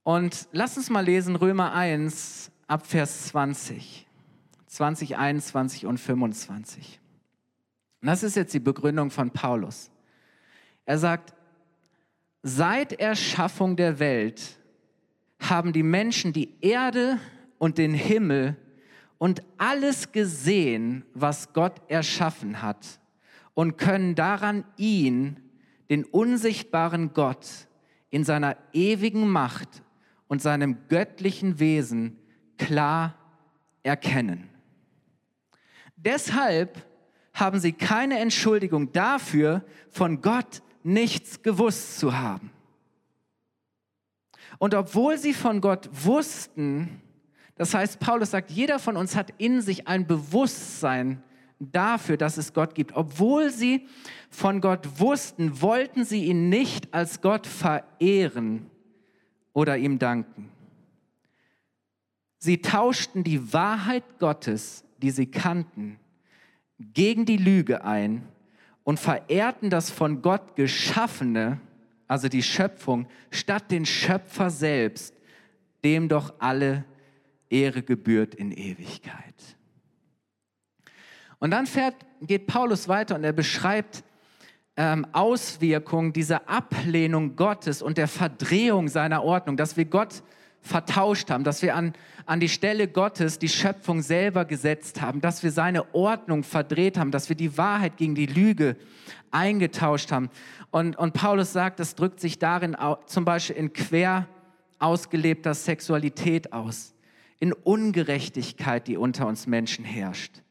Und 0.03 0.47
lass 0.51 0.77
uns 0.77 0.89
mal 0.89 1.03
lesen 1.03 1.35
Römer 1.35 1.73
1 1.73 2.51
ab 2.67 2.85
Vers 2.85 3.27
20, 3.27 4.07
20, 4.67 5.17
21 5.17 5.85
und 5.85 5.97
25. 5.97 6.99
Und 8.01 8.07
das 8.07 8.23
ist 8.23 8.35
jetzt 8.35 8.53
die 8.53 8.59
Begründung 8.59 9.11
von 9.11 9.31
Paulus. 9.31 9.89
Er 10.85 10.97
sagt, 10.97 11.33
seit 12.43 12.93
Erschaffung 12.93 13.75
der 13.75 13.99
Welt 13.99 14.57
haben 15.39 15.73
die 15.73 15.83
Menschen 15.83 16.33
die 16.33 16.55
Erde 16.61 17.19
und 17.57 17.77
den 17.77 17.93
Himmel 17.93 18.55
und 19.17 19.41
alles 19.57 20.11
gesehen, 20.11 21.03
was 21.13 21.53
Gott 21.53 21.81
erschaffen 21.87 22.61
hat 22.61 22.99
und 23.53 23.77
können 23.77 24.15
daran 24.15 24.65
ihn, 24.77 25.39
den 25.89 26.03
unsichtbaren 26.03 27.13
Gott, 27.13 27.67
in 28.09 28.23
seiner 28.23 28.57
ewigen 28.73 29.29
Macht 29.29 29.83
und 30.27 30.41
seinem 30.41 30.87
göttlichen 30.87 31.59
Wesen 31.59 32.19
klar 32.57 33.15
erkennen. 33.83 34.49
Deshalb 35.95 36.85
haben 37.33 37.59
sie 37.59 37.73
keine 37.73 38.19
Entschuldigung 38.19 38.91
dafür, 38.91 39.63
von 39.89 40.21
Gott 40.21 40.61
nichts 40.83 41.41
gewusst 41.41 41.99
zu 41.99 42.17
haben. 42.17 42.51
Und 44.59 44.73
obwohl 44.73 45.17
sie 45.17 45.33
von 45.33 45.61
Gott 45.61 45.89
wussten, 45.91 47.01
das 47.57 47.73
heißt, 47.73 47.99
Paulus 47.99 48.31
sagt, 48.31 48.51
jeder 48.51 48.79
von 48.79 48.97
uns 48.97 49.15
hat 49.15 49.33
in 49.37 49.61
sich 49.61 49.87
ein 49.87 50.05
Bewusstsein 50.07 51.23
dafür, 51.59 52.17
dass 52.17 52.37
es 52.37 52.53
Gott 52.53 52.75
gibt. 52.75 52.95
Obwohl 52.95 53.51
sie 53.51 53.87
von 54.29 54.61
Gott 54.61 54.99
wussten, 54.99 55.61
wollten 55.61 56.05
sie 56.05 56.25
ihn 56.25 56.49
nicht 56.49 56.93
als 56.93 57.21
Gott 57.21 57.47
verehren, 57.47 58.69
oder 59.57 59.75
ihm 59.75 59.97
danken. 59.97 60.51
Sie 62.37 62.61
tauschten 62.61 63.23
die 63.23 63.53
Wahrheit 63.53 64.03
Gottes, 64.19 64.83
die 64.99 65.09
sie 65.09 65.25
kannten, 65.25 65.99
gegen 66.77 67.25
die 67.25 67.37
Lüge 67.37 67.83
ein 67.83 68.27
und 68.83 68.99
verehrten 68.99 69.71
das 69.71 69.89
von 69.89 70.21
Gott 70.21 70.55
geschaffene, 70.55 71.59
also 72.07 72.29
die 72.29 72.43
Schöpfung, 72.43 73.07
statt 73.31 73.71
den 73.71 73.87
Schöpfer 73.87 74.51
selbst, 74.51 75.15
dem 75.83 76.07
doch 76.07 76.35
alle 76.37 76.85
Ehre 77.49 77.83
gebührt 77.83 78.35
in 78.35 78.51
Ewigkeit. 78.51 79.57
Und 81.39 81.51
dann 81.51 81.67
fährt, 81.67 81.95
geht 82.21 82.47
Paulus 82.47 82.87
weiter 82.87 83.15
und 83.15 83.23
er 83.23 83.33
beschreibt 83.33 84.03
ähm, 84.75 85.05
Auswirkung 85.11 86.13
dieser 86.13 86.49
Ablehnung 86.49 87.35
Gottes 87.35 87.81
und 87.81 87.97
der 87.97 88.07
Verdrehung 88.07 88.87
seiner 88.87 89.23
Ordnung, 89.23 89.57
dass 89.57 89.77
wir 89.77 89.85
Gott 89.85 90.23
vertauscht 90.61 91.29
haben, 91.29 91.43
dass 91.43 91.61
wir 91.61 91.75
an, 91.75 91.93
an 92.25 92.39
die 92.39 92.49
Stelle 92.49 92.87
Gottes 92.87 93.39
die 93.39 93.49
Schöpfung 93.49 94.01
selber 94.01 94.45
gesetzt 94.45 95.01
haben, 95.01 95.21
dass 95.21 95.43
wir 95.43 95.51
seine 95.51 95.93
Ordnung 95.93 96.43
verdreht 96.43 96.97
haben, 96.97 97.11
dass 97.11 97.29
wir 97.29 97.35
die 97.35 97.57
Wahrheit 97.57 97.97
gegen 97.97 98.15
die 98.15 98.25
Lüge 98.25 98.75
eingetauscht 99.31 100.11
haben. 100.11 100.29
Und, 100.71 100.97
und 100.97 101.13
Paulus 101.13 101.53
sagt, 101.53 101.79
das 101.79 101.95
drückt 101.95 102.19
sich 102.19 102.39
darin 102.39 102.75
zum 103.05 103.25
Beispiel 103.25 103.55
in 103.55 103.73
quer 103.73 104.27
ausgelebter 104.79 105.53
Sexualität 105.53 106.53
aus, 106.53 106.93
in 107.39 107.53
Ungerechtigkeit, 107.53 108.87
die 108.87 108.97
unter 108.97 109.27
uns 109.27 109.47
Menschen 109.47 109.85
herrscht. 109.85 110.41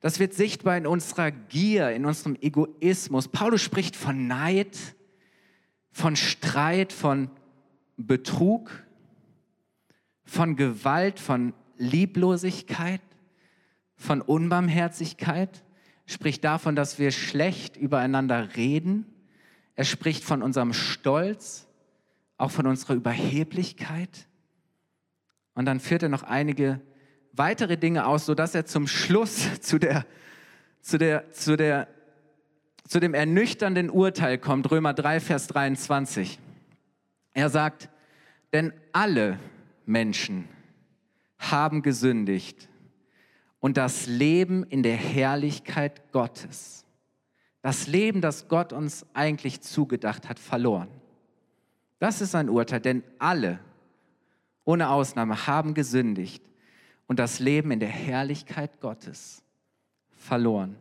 Das 0.00 0.18
wird 0.18 0.34
sichtbar 0.34 0.76
in 0.76 0.86
unserer 0.86 1.30
Gier, 1.30 1.90
in 1.90 2.04
unserem 2.04 2.36
Egoismus. 2.40 3.28
Paulus 3.28 3.62
spricht 3.62 3.94
von 3.94 4.26
Neid, 4.26 4.76
von 5.92 6.16
Streit, 6.16 6.92
von 6.92 7.30
Betrug, 7.96 8.70
von 10.24 10.56
Gewalt, 10.56 11.20
von 11.20 11.54
Lieblosigkeit, 11.76 13.00
von 13.94 14.20
Unbarmherzigkeit, 14.20 15.62
spricht 16.06 16.42
davon, 16.42 16.74
dass 16.74 16.98
wir 16.98 17.12
schlecht 17.12 17.76
übereinander 17.76 18.56
reden. 18.56 19.06
Er 19.76 19.84
spricht 19.84 20.24
von 20.24 20.42
unserem 20.42 20.72
Stolz, 20.72 21.68
auch 22.38 22.50
von 22.50 22.66
unserer 22.66 22.94
Überheblichkeit. 22.94 24.26
Und 25.54 25.66
dann 25.66 25.80
führt 25.80 26.02
er 26.02 26.08
noch 26.08 26.22
einige 26.22 26.80
weitere 27.32 27.76
Dinge 27.76 28.06
aus, 28.06 28.26
sodass 28.26 28.54
er 28.54 28.66
zum 28.66 28.86
Schluss 28.86 29.48
zu, 29.60 29.78
der, 29.78 30.06
zu, 30.80 30.98
der, 30.98 31.30
zu, 31.30 31.56
der, 31.56 31.88
zu 32.86 33.00
dem 33.00 33.14
ernüchternden 33.14 33.90
Urteil 33.90 34.38
kommt, 34.38 34.70
Römer 34.70 34.94
3, 34.94 35.20
Vers 35.20 35.46
23. 35.48 36.38
Er 37.34 37.48
sagt, 37.48 37.88
denn 38.52 38.72
alle 38.92 39.38
Menschen 39.86 40.48
haben 41.38 41.82
gesündigt 41.82 42.68
und 43.60 43.76
das 43.76 44.06
Leben 44.06 44.64
in 44.64 44.82
der 44.82 44.96
Herrlichkeit 44.96 46.12
Gottes, 46.12 46.84
das 47.62 47.86
Leben, 47.86 48.20
das 48.20 48.48
Gott 48.48 48.72
uns 48.72 49.06
eigentlich 49.14 49.60
zugedacht 49.60 50.28
hat, 50.28 50.38
verloren. 50.38 50.88
Das 51.98 52.20
ist 52.20 52.34
ein 52.34 52.48
Urteil, 52.48 52.80
denn 52.80 53.04
alle, 53.18 53.60
ohne 54.64 54.90
Ausnahme, 54.90 55.46
haben 55.46 55.74
gesündigt 55.74 56.42
und 57.06 57.18
das 57.18 57.38
Leben 57.38 57.70
in 57.70 57.80
der 57.80 57.88
Herrlichkeit 57.88 58.80
Gottes 58.80 59.42
verloren. 60.10 60.76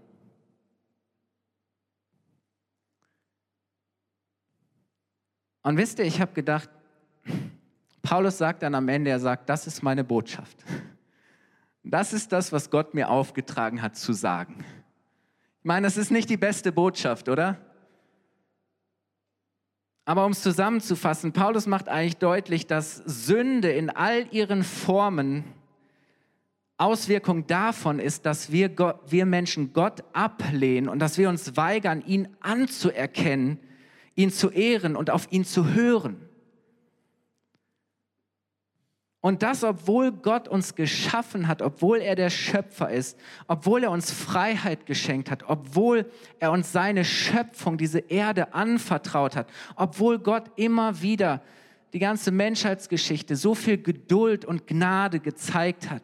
Und 5.63 5.77
wisst 5.77 5.99
ihr, 5.99 6.05
ich 6.05 6.19
habe 6.19 6.33
gedacht, 6.33 6.69
Paulus 8.01 8.37
sagt 8.37 8.63
dann 8.63 8.75
am 8.75 8.87
Ende, 8.89 9.11
er 9.11 9.19
sagt, 9.19 9.47
das 9.49 9.67
ist 9.67 9.83
meine 9.83 10.03
Botschaft. 10.03 10.57
Das 11.83 12.13
ist 12.13 12.31
das, 12.31 12.51
was 12.51 12.69
Gott 12.69 12.93
mir 12.93 13.09
aufgetragen 13.09 13.81
hat 13.81 13.95
zu 13.95 14.13
sagen. 14.13 14.65
Ich 15.59 15.65
meine, 15.65 15.85
das 15.85 15.97
ist 15.97 16.11
nicht 16.11 16.29
die 16.29 16.37
beste 16.37 16.71
Botschaft, 16.71 17.29
oder? 17.29 17.59
Aber 20.11 20.25
um 20.25 20.33
es 20.33 20.41
zusammenzufassen, 20.41 21.31
Paulus 21.31 21.67
macht 21.67 21.87
eigentlich 21.87 22.17
deutlich, 22.17 22.67
dass 22.67 22.97
Sünde 22.97 23.71
in 23.71 23.89
all 23.89 24.27
ihren 24.31 24.65
Formen 24.65 25.45
Auswirkung 26.77 27.47
davon 27.47 27.97
ist, 27.97 28.25
dass 28.25 28.51
wir, 28.51 28.67
Gott, 28.67 28.99
wir 29.07 29.25
Menschen 29.25 29.71
Gott 29.71 30.03
ablehnen 30.11 30.89
und 30.89 30.99
dass 30.99 31.17
wir 31.17 31.29
uns 31.29 31.55
weigern, 31.55 32.03
ihn 32.05 32.27
anzuerkennen, 32.41 33.57
ihn 34.15 34.33
zu 34.33 34.49
ehren 34.49 34.97
und 34.97 35.11
auf 35.11 35.31
ihn 35.31 35.45
zu 35.45 35.69
hören. 35.73 36.17
Und 39.21 39.43
das, 39.43 39.63
obwohl 39.63 40.11
Gott 40.11 40.47
uns 40.47 40.73
geschaffen 40.73 41.47
hat, 41.47 41.61
obwohl 41.61 41.99
er 41.99 42.15
der 42.15 42.31
Schöpfer 42.31 42.89
ist, 42.89 43.19
obwohl 43.47 43.83
er 43.83 43.91
uns 43.91 44.11
Freiheit 44.11 44.87
geschenkt 44.87 45.29
hat, 45.29 45.43
obwohl 45.47 46.09
er 46.39 46.51
uns 46.51 46.71
seine 46.71 47.05
Schöpfung, 47.05 47.77
diese 47.77 47.99
Erde 47.99 48.53
anvertraut 48.53 49.35
hat, 49.35 49.47
obwohl 49.75 50.17
Gott 50.17 50.51
immer 50.55 51.01
wieder 51.01 51.41
die 51.93 51.99
ganze 51.99 52.31
Menschheitsgeschichte 52.31 53.35
so 53.35 53.53
viel 53.53 53.77
Geduld 53.77 54.43
und 54.43 54.65
Gnade 54.65 55.19
gezeigt 55.19 55.89
hat 55.89 56.01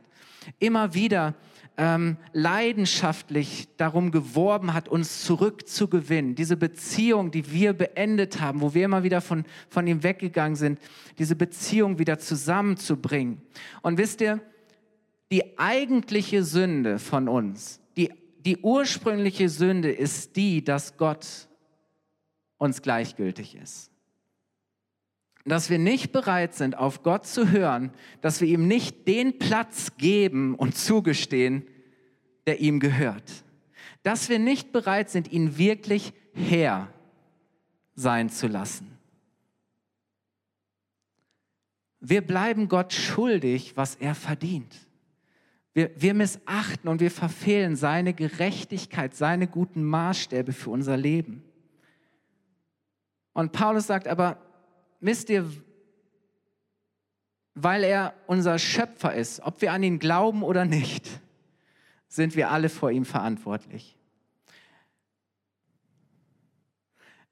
immer 0.59 0.93
wieder 0.93 1.35
ähm, 1.77 2.17
leidenschaftlich 2.33 3.67
darum 3.77 4.11
geworben 4.11 4.73
hat, 4.73 4.89
uns 4.89 5.23
zurückzugewinnen. 5.23 6.35
Diese 6.35 6.57
Beziehung, 6.57 7.31
die 7.31 7.51
wir 7.51 7.73
beendet 7.73 8.41
haben, 8.41 8.61
wo 8.61 8.73
wir 8.73 8.85
immer 8.85 9.03
wieder 9.03 9.21
von, 9.21 9.45
von 9.69 9.85
ihm 9.85 10.03
weggegangen 10.03 10.55
sind, 10.55 10.79
diese 11.19 11.35
Beziehung 11.35 11.99
wieder 11.99 12.17
zusammenzubringen. 12.17 13.41
Und 13.83 13.97
wisst 13.97 14.21
ihr, 14.21 14.41
die 15.31 15.59
eigentliche 15.59 16.43
Sünde 16.43 16.99
von 16.99 17.27
uns, 17.27 17.79
die, 17.95 18.11
die 18.45 18.57
ursprüngliche 18.57 19.49
Sünde 19.49 19.91
ist 19.91 20.35
die, 20.35 20.63
dass 20.63 20.97
Gott 20.97 21.47
uns 22.57 22.81
gleichgültig 22.81 23.55
ist 23.55 23.91
dass 25.51 25.69
wir 25.69 25.79
nicht 25.79 26.11
bereit 26.11 26.53
sind, 26.53 26.77
auf 26.77 27.03
Gott 27.03 27.25
zu 27.25 27.51
hören, 27.51 27.91
dass 28.21 28.41
wir 28.41 28.47
ihm 28.47 28.67
nicht 28.67 29.07
den 29.07 29.39
Platz 29.39 29.93
geben 29.97 30.55
und 30.55 30.75
zugestehen, 30.75 31.65
der 32.45 32.59
ihm 32.59 32.79
gehört. 32.79 33.45
Dass 34.03 34.29
wir 34.29 34.39
nicht 34.39 34.71
bereit 34.71 35.09
sind, 35.09 35.31
ihn 35.31 35.57
wirklich 35.57 36.13
Herr, 36.33 36.89
sein 37.95 38.29
zu 38.29 38.47
lassen. 38.47 38.97
Wir 41.99 42.21
bleiben 42.21 42.67
Gott 42.67 42.93
schuldig, 42.93 43.75
was 43.75 43.95
er 43.95 44.15
verdient. 44.15 44.75
Wir, 45.73 45.91
wir 45.95 46.13
missachten 46.13 46.89
und 46.89 47.01
wir 47.01 47.11
verfehlen 47.11 47.75
seine 47.75 48.13
Gerechtigkeit, 48.13 49.15
seine 49.15 49.47
guten 49.47 49.83
Maßstäbe 49.83 50.51
für 50.51 50.69
unser 50.71 50.97
Leben. 50.97 51.43
Und 53.33 53.51
Paulus 53.51 53.87
sagt 53.87 54.07
aber, 54.07 54.46
wisst 54.99 55.29
ihr, 55.29 55.51
weil 57.53 57.83
er 57.83 58.13
unser 58.27 58.59
Schöpfer 58.59 59.13
ist, 59.13 59.39
ob 59.41 59.61
wir 59.61 59.71
an 59.71 59.83
ihn 59.83 59.99
glauben 59.99 60.43
oder 60.43 60.65
nicht, 60.65 61.07
sind 62.07 62.35
wir 62.35 62.51
alle 62.51 62.69
vor 62.69 62.91
ihm 62.91 63.05
verantwortlich. 63.05 63.97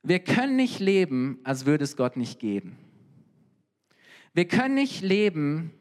Wir 0.02 0.20
können 0.20 0.56
nicht 0.56 0.80
leben, 0.80 1.40
als 1.44 1.66
würde 1.66 1.84
es 1.84 1.96
Gott 1.96 2.18
nicht 2.18 2.40
geben. 2.40 2.78
Wir 4.34 4.48
können 4.48 4.76
nicht 4.76 5.02
leben, 5.02 5.72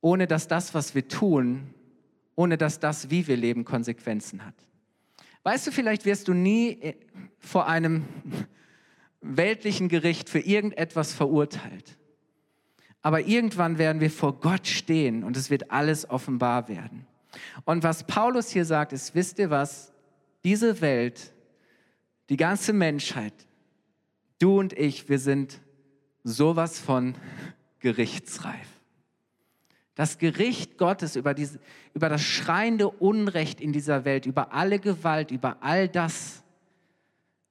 ohne 0.00 0.26
dass 0.26 0.48
das, 0.48 0.74
was 0.74 0.94
wir 0.94 1.08
tun, 1.08 1.74
ohne 2.34 2.58
dass 2.58 2.78
das, 2.78 3.10
wie 3.10 3.26
wir 3.26 3.36
leben, 3.36 3.64
Konsequenzen 3.64 4.44
hat. 4.44 4.54
Weißt 5.44 5.66
du, 5.66 5.70
vielleicht 5.70 6.04
wirst 6.04 6.28
du 6.28 6.34
nie 6.34 6.72
äh, 6.80 6.94
vor 7.38 7.66
einem 7.68 8.04
weltlichen 9.28 9.88
Gericht 9.88 10.28
für 10.28 10.40
irgendetwas 10.40 11.12
verurteilt. 11.12 11.96
Aber 13.02 13.20
irgendwann 13.20 13.78
werden 13.78 14.00
wir 14.00 14.10
vor 14.10 14.40
Gott 14.40 14.66
stehen 14.66 15.24
und 15.24 15.36
es 15.36 15.50
wird 15.50 15.70
alles 15.70 16.10
offenbar 16.10 16.68
werden. 16.68 17.06
Und 17.64 17.82
was 17.82 18.04
Paulus 18.04 18.50
hier 18.50 18.64
sagt, 18.64 18.92
ist, 18.92 19.14
wisst 19.14 19.38
ihr 19.38 19.50
was? 19.50 19.92
Diese 20.44 20.80
Welt, 20.80 21.32
die 22.28 22.36
ganze 22.36 22.72
Menschheit, 22.72 23.34
du 24.38 24.58
und 24.58 24.72
ich, 24.72 25.08
wir 25.08 25.18
sind 25.18 25.60
sowas 26.24 26.80
von 26.80 27.14
gerichtsreif. 27.78 28.68
Das 29.94 30.18
Gericht 30.18 30.76
Gottes 30.76 31.16
über, 31.16 31.32
diese, 31.32 31.58
über 31.94 32.08
das 32.08 32.22
schreiende 32.22 32.88
Unrecht 32.88 33.60
in 33.60 33.72
dieser 33.72 34.04
Welt, 34.04 34.26
über 34.26 34.52
alle 34.52 34.78
Gewalt, 34.78 35.30
über 35.30 35.58
all 35.62 35.88
das, 35.88 36.42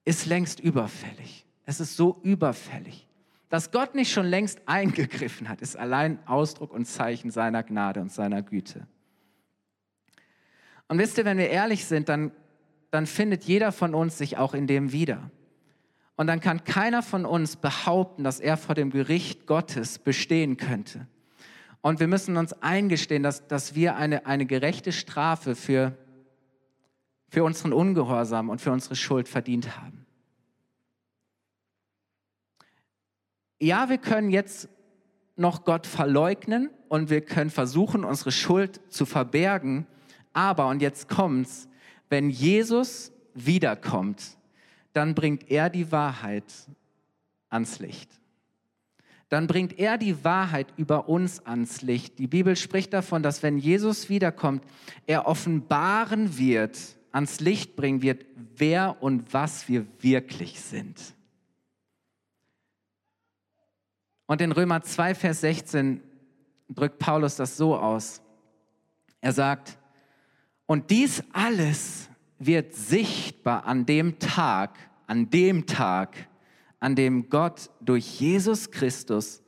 ist 0.04 0.26
längst 0.28 0.60
überfällig. 0.60 1.45
Es 1.66 1.80
ist 1.80 1.98
so 1.98 2.20
überfällig. 2.24 3.08
Dass 3.50 3.72
Gott 3.72 3.96
nicht 3.96 4.12
schon 4.12 4.26
längst 4.26 4.62
eingegriffen 4.66 5.50
hat, 5.50 5.62
ist 5.62 5.78
allein 5.78 6.20
Ausdruck 6.28 6.74
und 6.74 6.86
Zeichen 6.86 7.32
seiner 7.32 7.64
Gnade 7.64 8.02
und 8.02 8.12
seiner 8.12 8.42
Güte. 8.42 8.88
Und 10.88 10.98
wisst 10.98 11.18
ihr, 11.18 11.26
wenn 11.26 11.38
wir 11.38 11.50
ehrlich 11.50 11.86
sind, 11.86 12.10
dann, 12.10 12.32
dann 12.92 13.08
findet 13.08 13.44
jeder 13.44 13.72
von 13.72 13.96
uns 13.96 14.18
sich 14.18 14.38
auch 14.38 14.54
in 14.54 14.68
dem 14.68 14.92
wieder. 14.92 15.32
Und 16.16 16.28
dann 16.28 16.40
kann 16.40 16.64
keiner 16.64 17.04
von 17.04 17.26
uns 17.26 17.56
behaupten, 17.56 18.24
dass 18.24 18.40
er 18.40 18.58
vor 18.58 18.76
dem 18.76 18.90
Gericht 18.90 19.48
Gottes 19.48 20.00
bestehen 20.00 20.58
könnte. 20.58 21.08
Und 21.82 22.00
wir 22.00 22.08
müssen 22.08 22.38
uns 22.38 22.54
eingestehen, 22.62 23.22
dass, 23.22 23.48
dass 23.48 23.76
wir 23.76 23.96
eine, 23.96 24.26
eine 24.26 24.46
gerechte 24.46 24.92
Strafe 24.92 25.56
für, 25.56 25.98
für 27.30 27.44
unseren 27.44 27.74
Ungehorsam 27.74 28.50
und 28.50 28.62
für 28.62 28.72
unsere 28.72 28.96
Schuld 28.96 29.28
verdient 29.28 29.78
haben. 29.78 30.05
Ja, 33.60 33.90
wir 33.90 33.98
können 33.98 34.32
jetzt 34.32 34.70
noch 35.36 35.64
Gott 35.66 35.88
verleugnen 35.88 36.70
und 36.90 37.10
wir 37.10 37.22
können 37.22 37.50
versuchen, 37.50 38.04
unsere 38.04 38.32
Schuld 38.32 38.82
zu 38.90 39.06
verbergen. 39.06 39.88
Aber, 40.34 40.68
und 40.68 40.82
jetzt 40.82 41.08
kommt's, 41.10 41.68
wenn 42.10 42.30
Jesus 42.30 43.12
wiederkommt, 43.34 44.38
dann 44.94 45.16
bringt 45.16 45.50
er 45.50 45.70
die 45.70 45.92
Wahrheit 45.92 46.46
ans 47.50 47.80
Licht. 47.80 48.10
Dann 49.30 49.48
bringt 49.48 49.80
er 49.80 49.98
die 49.98 50.24
Wahrheit 50.24 50.68
über 50.78 51.10
uns 51.10 51.46
ans 51.46 51.82
Licht. 51.82 52.20
Die 52.20 52.28
Bibel 52.28 52.56
spricht 52.56 52.94
davon, 52.94 53.24
dass 53.24 53.42
wenn 53.44 53.58
Jesus 53.58 54.08
wiederkommt, 54.08 54.64
er 55.08 55.28
offenbaren 55.28 56.38
wird, 56.38 56.78
ans 57.12 57.40
Licht 57.40 57.76
bringen 57.76 58.02
wird, 58.02 58.26
wer 58.56 59.02
und 59.02 59.34
was 59.34 59.68
wir 59.68 59.86
wirklich 60.00 60.62
sind. 60.62 61.16
Und 64.28 64.42
in 64.42 64.52
Römer 64.52 64.82
2, 64.82 65.16
Vers 65.16 65.42
16 65.42 66.02
drückt 66.70 67.00
Paulus 67.00 67.36
das 67.36 67.58
so 67.58 67.78
aus. 67.78 68.22
Er 69.22 69.34
sagt, 69.34 69.78
und 70.66 70.90
dies 70.90 71.24
alles 71.32 72.10
wird 72.40 72.74
sichtbar 72.74 73.66
an 73.66 73.86
dem 73.86 74.20
Tag, 74.20 74.78
an 75.08 75.30
dem 75.30 75.66
Tag, 75.68 76.28
an 76.80 76.96
dem 76.96 77.30
Gott 77.30 77.70
durch 77.82 78.20
Jesus 78.20 78.72
Christus 78.72 79.44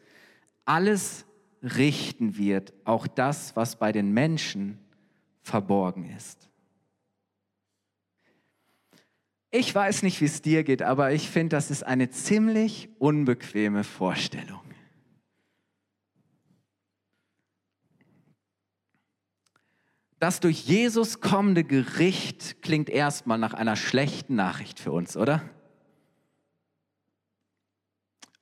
alles 0.66 1.26
richten 1.64 2.38
wird, 2.38 2.74
auch 2.84 3.08
das, 3.08 3.56
was 3.56 3.78
bei 3.78 3.92
den 3.92 4.12
Menschen 4.12 4.80
verborgen 5.42 6.06
ist. 6.16 6.50
Ich 9.50 9.74
weiß 9.74 10.04
nicht, 10.04 10.22
wie 10.22 10.26
es 10.26 10.42
dir 10.42 10.64
geht, 10.64 10.82
aber 10.82 11.14
ich 11.14 11.30
finde, 11.30 11.56
das 11.56 11.72
ist 11.72 11.84
eine 11.84 12.10
ziemlich 12.10 12.90
unbequeme 13.00 13.84
Vorstellung. 13.84 14.67
Das 20.28 20.42
durch 20.42 20.66
Jesus 20.66 21.22
kommende 21.22 21.64
Gericht 21.64 22.62
klingt 22.62 22.90
erstmal 22.90 23.38
nach 23.38 23.54
einer 23.54 23.78
schlechten 23.78 24.36
Nachricht 24.36 24.78
für 24.78 24.92
uns, 24.92 25.16
oder? 25.16 25.42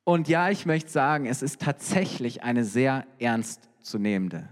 Und 0.03 0.27
ja, 0.27 0.49
ich 0.49 0.65
möchte 0.65 0.89
sagen, 0.89 1.27
es 1.27 1.43
ist 1.43 1.61
tatsächlich 1.61 2.41
eine 2.41 2.65
sehr 2.65 3.05
ernstzunehmende 3.19 4.49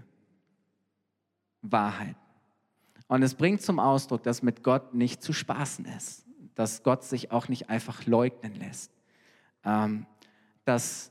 Wahrheit. 1.60 2.14
Und 3.08 3.24
es 3.24 3.34
bringt 3.34 3.62
zum 3.62 3.80
Ausdruck, 3.80 4.22
dass 4.22 4.44
mit 4.44 4.62
Gott 4.62 4.94
nicht 4.94 5.20
zu 5.20 5.32
spaßen 5.32 5.86
ist, 5.86 6.24
dass 6.54 6.84
Gott 6.84 7.02
sich 7.02 7.32
auch 7.32 7.48
nicht 7.48 7.68
einfach 7.68 8.06
leugnen 8.06 8.54
lässt, 8.54 8.92
ähm, 9.64 10.06
dass, 10.64 11.10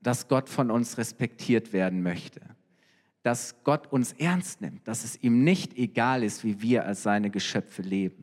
dass 0.00 0.28
Gott 0.28 0.48
von 0.48 0.70
uns 0.70 0.98
respektiert 0.98 1.72
werden 1.72 2.04
möchte 2.04 2.42
dass 3.24 3.64
Gott 3.64 3.90
uns 3.90 4.12
ernst 4.12 4.60
nimmt, 4.60 4.86
dass 4.86 5.02
es 5.02 5.20
ihm 5.22 5.44
nicht 5.44 5.78
egal 5.78 6.22
ist, 6.22 6.44
wie 6.44 6.60
wir 6.60 6.84
als 6.84 7.02
seine 7.02 7.30
Geschöpfe 7.30 7.80
leben. 7.80 8.22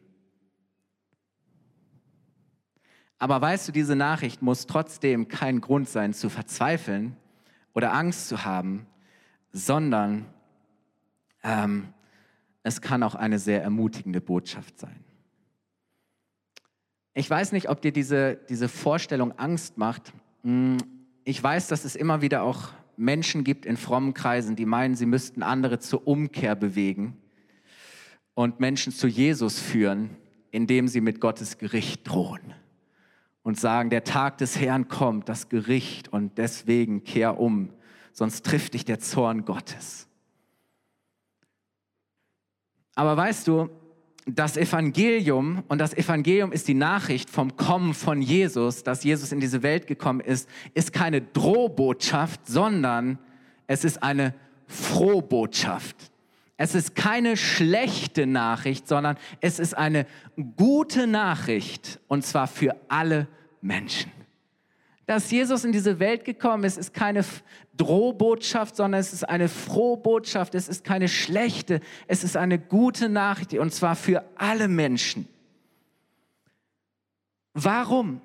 Aber 3.17 3.41
weißt 3.41 3.67
du, 3.67 3.71
diese 3.71 3.95
Nachricht 3.95 4.43
muss 4.43 4.67
trotzdem 4.67 5.27
kein 5.27 5.59
Grund 5.59 5.89
sein 5.89 6.13
zu 6.13 6.29
verzweifeln 6.29 7.17
oder 7.73 7.93
Angst 7.93 8.27
zu 8.27 8.45
haben, 8.45 8.85
sondern 9.51 10.27
ähm, 11.43 11.93
es 12.61 12.79
kann 12.79 13.01
auch 13.01 13.15
eine 13.15 13.39
sehr 13.39 13.63
ermutigende 13.63 14.21
Botschaft 14.21 14.77
sein. 14.79 15.03
Ich 17.15 17.27
weiß 17.27 17.53
nicht, 17.53 17.69
ob 17.69 17.81
dir 17.81 17.91
diese, 17.91 18.35
diese 18.49 18.69
Vorstellung 18.69 19.31
Angst 19.39 19.79
macht. 19.79 20.13
Hm, 20.43 20.77
ich 21.23 21.41
weiß, 21.41 21.69
dass 21.69 21.85
es 21.85 21.95
immer 21.95 22.21
wieder 22.21 22.43
auch 22.43 22.69
Menschen 22.97 23.43
gibt 23.43 23.65
in 23.65 23.77
frommen 23.77 24.13
Kreisen, 24.13 24.55
die 24.55 24.65
meinen, 24.65 24.95
sie 24.95 25.05
müssten 25.05 25.43
andere 25.43 25.79
zur 25.79 26.07
Umkehr 26.07 26.55
bewegen 26.55 27.17
und 28.33 28.59
Menschen 28.59 28.91
zu 28.93 29.07
Jesus 29.07 29.59
führen, 29.59 30.11
indem 30.51 30.87
sie 30.87 31.01
mit 31.01 31.19
Gottes 31.21 31.57
Gericht 31.57 32.07
drohen 32.07 32.53
und 33.43 33.59
sagen, 33.59 33.89
der 33.89 34.03
Tag 34.03 34.37
des 34.37 34.59
Herrn 34.59 34.87
kommt, 34.87 35.29
das 35.29 35.49
Gericht 35.49 36.09
und 36.09 36.37
deswegen 36.37 37.03
kehr 37.03 37.39
um, 37.39 37.69
sonst 38.13 38.45
trifft 38.45 38.73
dich 38.73 38.85
der 38.85 38.99
Zorn 38.99 39.45
Gottes. 39.45 40.07
Aber 42.95 43.15
weißt 43.17 43.47
du, 43.47 43.69
das 44.25 44.55
Evangelium, 44.55 45.63
und 45.67 45.79
das 45.79 45.93
Evangelium 45.93 46.51
ist 46.51 46.67
die 46.67 46.73
Nachricht 46.73 47.29
vom 47.29 47.55
Kommen 47.55 47.93
von 47.93 48.21
Jesus, 48.21 48.83
dass 48.83 49.03
Jesus 49.03 49.31
in 49.31 49.39
diese 49.39 49.63
Welt 49.63 49.87
gekommen 49.87 50.19
ist, 50.19 50.47
ist 50.73 50.93
keine 50.93 51.21
Drohbotschaft, 51.21 52.45
sondern 52.45 53.17
es 53.67 53.83
ist 53.83 54.03
eine 54.03 54.35
Frohbotschaft. 54.67 56.11
Es 56.57 56.75
ist 56.75 56.95
keine 56.95 57.35
schlechte 57.37 58.27
Nachricht, 58.27 58.87
sondern 58.87 59.17
es 59.39 59.57
ist 59.57 59.75
eine 59.75 60.05
gute 60.55 61.07
Nachricht, 61.07 61.99
und 62.07 62.23
zwar 62.23 62.45
für 62.47 62.75
alle 62.87 63.27
Menschen 63.61 64.11
dass 65.11 65.29
Jesus 65.29 65.65
in 65.65 65.73
diese 65.73 65.99
Welt 65.99 66.23
gekommen 66.23 66.63
ist, 66.63 66.77
ist 66.77 66.93
keine 66.93 67.25
Drohbotschaft, 67.75 68.77
sondern 68.77 69.01
es 69.01 69.11
ist 69.11 69.27
eine 69.27 69.49
Frohbotschaft. 69.49 70.55
Es 70.55 70.69
ist 70.69 70.85
keine 70.85 71.09
schlechte, 71.09 71.81
es 72.07 72.23
ist 72.23 72.37
eine 72.37 72.57
gute 72.57 73.09
Nachricht 73.09 73.53
und 73.55 73.73
zwar 73.73 73.97
für 73.97 74.23
alle 74.35 74.69
Menschen. 74.69 75.27
Warum? 77.53 78.21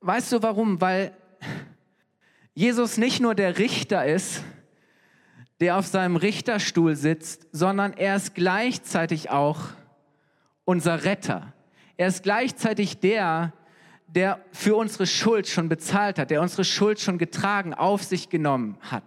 Weißt 0.00 0.32
du 0.32 0.42
warum? 0.42 0.80
Weil 0.80 1.12
Jesus 2.54 2.96
nicht 2.96 3.20
nur 3.20 3.36
der 3.36 3.56
Richter 3.56 4.04
ist, 4.04 4.42
der 5.60 5.76
auf 5.76 5.86
seinem 5.86 6.16
Richterstuhl 6.16 6.96
sitzt, 6.96 7.46
sondern 7.52 7.92
er 7.92 8.16
ist 8.16 8.34
gleichzeitig 8.34 9.30
auch 9.30 9.60
unser 10.64 11.04
Retter. 11.04 11.52
Er 11.96 12.08
ist 12.08 12.24
gleichzeitig 12.24 12.98
der, 12.98 13.52
der 14.08 14.40
für 14.52 14.74
unsere 14.74 15.06
Schuld 15.06 15.46
schon 15.46 15.68
bezahlt 15.68 16.18
hat, 16.18 16.30
der 16.30 16.40
unsere 16.40 16.64
Schuld 16.64 16.98
schon 16.98 17.18
getragen, 17.18 17.74
auf 17.74 18.02
sich 18.02 18.30
genommen 18.30 18.76
hat, 18.80 19.04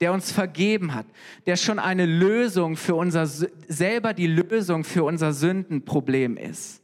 der 0.00 0.12
uns 0.12 0.32
vergeben 0.32 0.94
hat, 0.94 1.06
der 1.46 1.56
schon 1.56 1.78
eine 1.78 2.04
Lösung 2.04 2.76
für 2.76 2.96
unser, 2.96 3.26
selber 3.26 4.12
die 4.12 4.26
Lösung 4.26 4.84
für 4.84 5.04
unser 5.04 5.32
Sündenproblem 5.32 6.36
ist. 6.36 6.82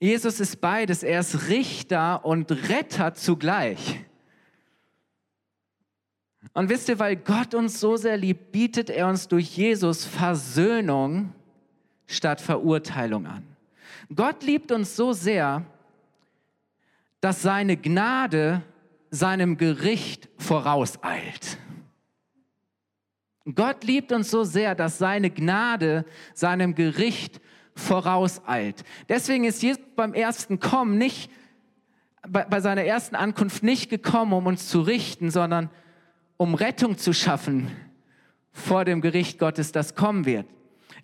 Jesus 0.00 0.40
ist 0.40 0.60
beides. 0.60 1.02
Er 1.02 1.20
ist 1.20 1.48
Richter 1.48 2.24
und 2.24 2.50
Retter 2.68 3.14
zugleich. 3.14 4.04
Und 6.52 6.68
wisst 6.68 6.88
ihr, 6.88 6.98
weil 6.98 7.16
Gott 7.16 7.54
uns 7.54 7.80
so 7.80 7.96
sehr 7.96 8.16
liebt, 8.16 8.52
bietet 8.52 8.90
er 8.90 9.08
uns 9.08 9.28
durch 9.28 9.56
Jesus 9.56 10.04
Versöhnung 10.04 11.32
statt 12.06 12.40
Verurteilung 12.40 13.26
an. 13.26 13.44
Gott 14.14 14.42
liebt 14.42 14.70
uns 14.72 14.94
so 14.94 15.12
sehr, 15.12 15.64
dass 17.24 17.40
seine 17.40 17.78
Gnade 17.78 18.60
seinem 19.10 19.56
Gericht 19.56 20.28
vorauseilt. 20.36 21.56
Gott 23.54 23.82
liebt 23.82 24.12
uns 24.12 24.30
so 24.30 24.44
sehr, 24.44 24.74
dass 24.74 24.98
seine 24.98 25.30
Gnade 25.30 26.04
seinem 26.34 26.74
Gericht 26.74 27.40
vorauseilt. 27.74 28.84
Deswegen 29.08 29.44
ist 29.44 29.62
Jesus 29.62 29.80
beim 29.96 30.12
ersten 30.12 30.60
Kommen 30.60 30.98
nicht, 30.98 31.30
bei, 32.28 32.44
bei 32.44 32.60
seiner 32.60 32.84
ersten 32.84 33.16
Ankunft 33.16 33.62
nicht 33.62 33.88
gekommen, 33.88 34.34
um 34.34 34.44
uns 34.44 34.68
zu 34.68 34.82
richten, 34.82 35.30
sondern 35.30 35.70
um 36.36 36.54
Rettung 36.54 36.98
zu 36.98 37.14
schaffen 37.14 37.70
vor 38.52 38.84
dem 38.84 39.00
Gericht 39.00 39.38
Gottes, 39.38 39.72
das 39.72 39.94
kommen 39.94 40.26
wird. 40.26 40.46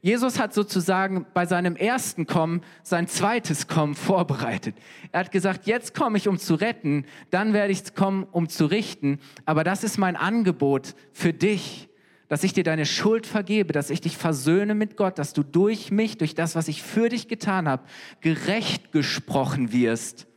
Jesus 0.02 0.38
hat 0.38 0.54
sozusagen 0.54 1.26
bei 1.34 1.44
seinem 1.44 1.76
ersten 1.76 2.26
Kommen 2.26 2.62
sein 2.82 3.06
zweites 3.06 3.66
Kommen 3.66 3.94
vorbereitet. 3.94 4.74
Er 5.12 5.20
hat 5.20 5.32
gesagt, 5.32 5.66
jetzt 5.66 5.94
komme 5.94 6.16
ich, 6.16 6.26
um 6.26 6.38
zu 6.38 6.54
retten, 6.54 7.04
dann 7.30 7.52
werde 7.52 7.72
ich 7.72 7.94
kommen, 7.94 8.24
um 8.30 8.48
zu 8.48 8.66
richten. 8.66 9.18
Aber 9.44 9.62
das 9.62 9.84
ist 9.84 9.98
mein 9.98 10.16
Angebot 10.16 10.94
für 11.12 11.32
dich 11.32 11.90
dass 12.30 12.44
ich 12.44 12.52
dir 12.52 12.62
deine 12.62 12.86
Schuld 12.86 13.26
vergebe, 13.26 13.72
dass 13.72 13.90
ich 13.90 14.00
dich 14.00 14.16
versöhne 14.16 14.76
mit 14.76 14.96
Gott, 14.96 15.18
dass 15.18 15.32
du 15.32 15.42
durch 15.42 15.90
mich, 15.90 16.16
durch 16.16 16.36
das, 16.36 16.54
was 16.54 16.68
ich 16.68 16.80
für 16.80 17.08
dich 17.08 17.26
getan 17.26 17.68
habe, 17.68 17.82
gerecht 18.20 18.92
gesprochen 18.92 19.72
wirst 19.72 20.28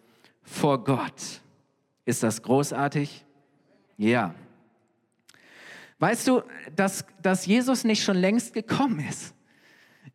vor 0.41 0.84
Gott. 0.84 1.41
Ist 2.06 2.23
das 2.23 2.41
großartig? 2.41 3.23
Ja. 3.95 4.34
Weißt 5.99 6.28
du, 6.28 6.41
dass, 6.76 7.06
dass 7.21 7.45
Jesus 7.45 7.84
nicht 7.84 8.04
schon 8.04 8.17
längst 8.17 8.56
gekommen 8.56 8.99
ist, 9.08 9.33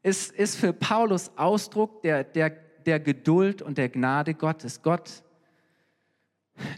ist, 0.08 0.32
ist 0.32 0.56
für 0.56 0.72
Paulus 0.72 1.30
Ausdruck 1.36 2.02
der, 2.02 2.24
der, 2.24 2.50
der 2.86 2.98
Geduld 2.98 3.60
und 3.60 3.76
der 3.76 3.90
Gnade 3.90 4.34
Gottes. 4.34 4.82
Gott, 4.82 5.22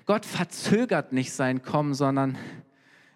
Gott 0.04 0.26
verzögert 0.26 1.12
nicht 1.12 1.32
sein 1.32 1.62
Kommen, 1.62 1.94
sondern 1.94 2.36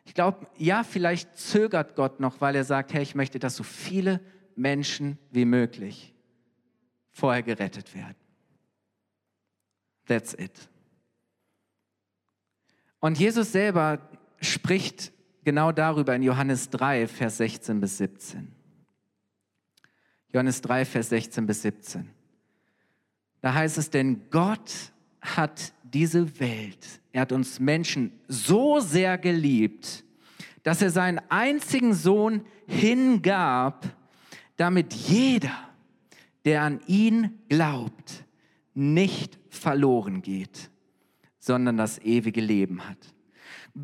ich 0.04 0.14
glaube, 0.14 0.46
ja, 0.56 0.84
vielleicht 0.84 1.36
zögert 1.36 1.96
Gott 1.96 2.20
noch, 2.20 2.40
weil 2.40 2.54
er 2.54 2.64
sagt, 2.64 2.92
hey, 2.92 3.02
ich 3.02 3.14
möchte, 3.14 3.38
dass 3.38 3.56
so 3.56 3.64
viele 3.64 4.20
Menschen 4.54 5.18
wie 5.32 5.44
möglich 5.44 6.14
vorher 7.10 7.42
gerettet 7.42 7.94
werden. 7.94 8.16
That's 10.06 10.34
it. 10.34 10.68
Und 13.00 13.18
Jesus 13.18 13.50
selber 13.50 14.08
spricht 14.40 15.12
genau 15.44 15.72
darüber 15.72 16.14
in 16.14 16.22
Johannes 16.22 16.70
3, 16.70 17.08
Vers 17.08 17.38
16 17.38 17.80
bis 17.80 17.98
17. 17.98 18.63
Johannes 20.34 20.60
3, 20.62 20.84
Vers 20.84 21.10
16 21.10 21.46
bis 21.46 21.62
17. 21.62 22.10
Da 23.40 23.54
heißt 23.54 23.78
es, 23.78 23.88
denn 23.88 24.22
Gott 24.30 24.92
hat 25.20 25.72
diese 25.84 26.40
Welt, 26.40 27.00
er 27.12 27.20
hat 27.20 27.30
uns 27.30 27.60
Menschen 27.60 28.10
so 28.26 28.80
sehr 28.80 29.16
geliebt, 29.16 30.02
dass 30.64 30.82
er 30.82 30.90
seinen 30.90 31.20
einzigen 31.28 31.94
Sohn 31.94 32.44
hingab, 32.66 33.86
damit 34.56 34.92
jeder, 34.92 35.56
der 36.44 36.62
an 36.62 36.80
ihn 36.88 37.38
glaubt, 37.48 38.24
nicht 38.74 39.38
verloren 39.50 40.20
geht, 40.20 40.68
sondern 41.38 41.76
das 41.76 42.00
ewige 42.00 42.40
Leben 42.40 42.88
hat. 42.88 42.98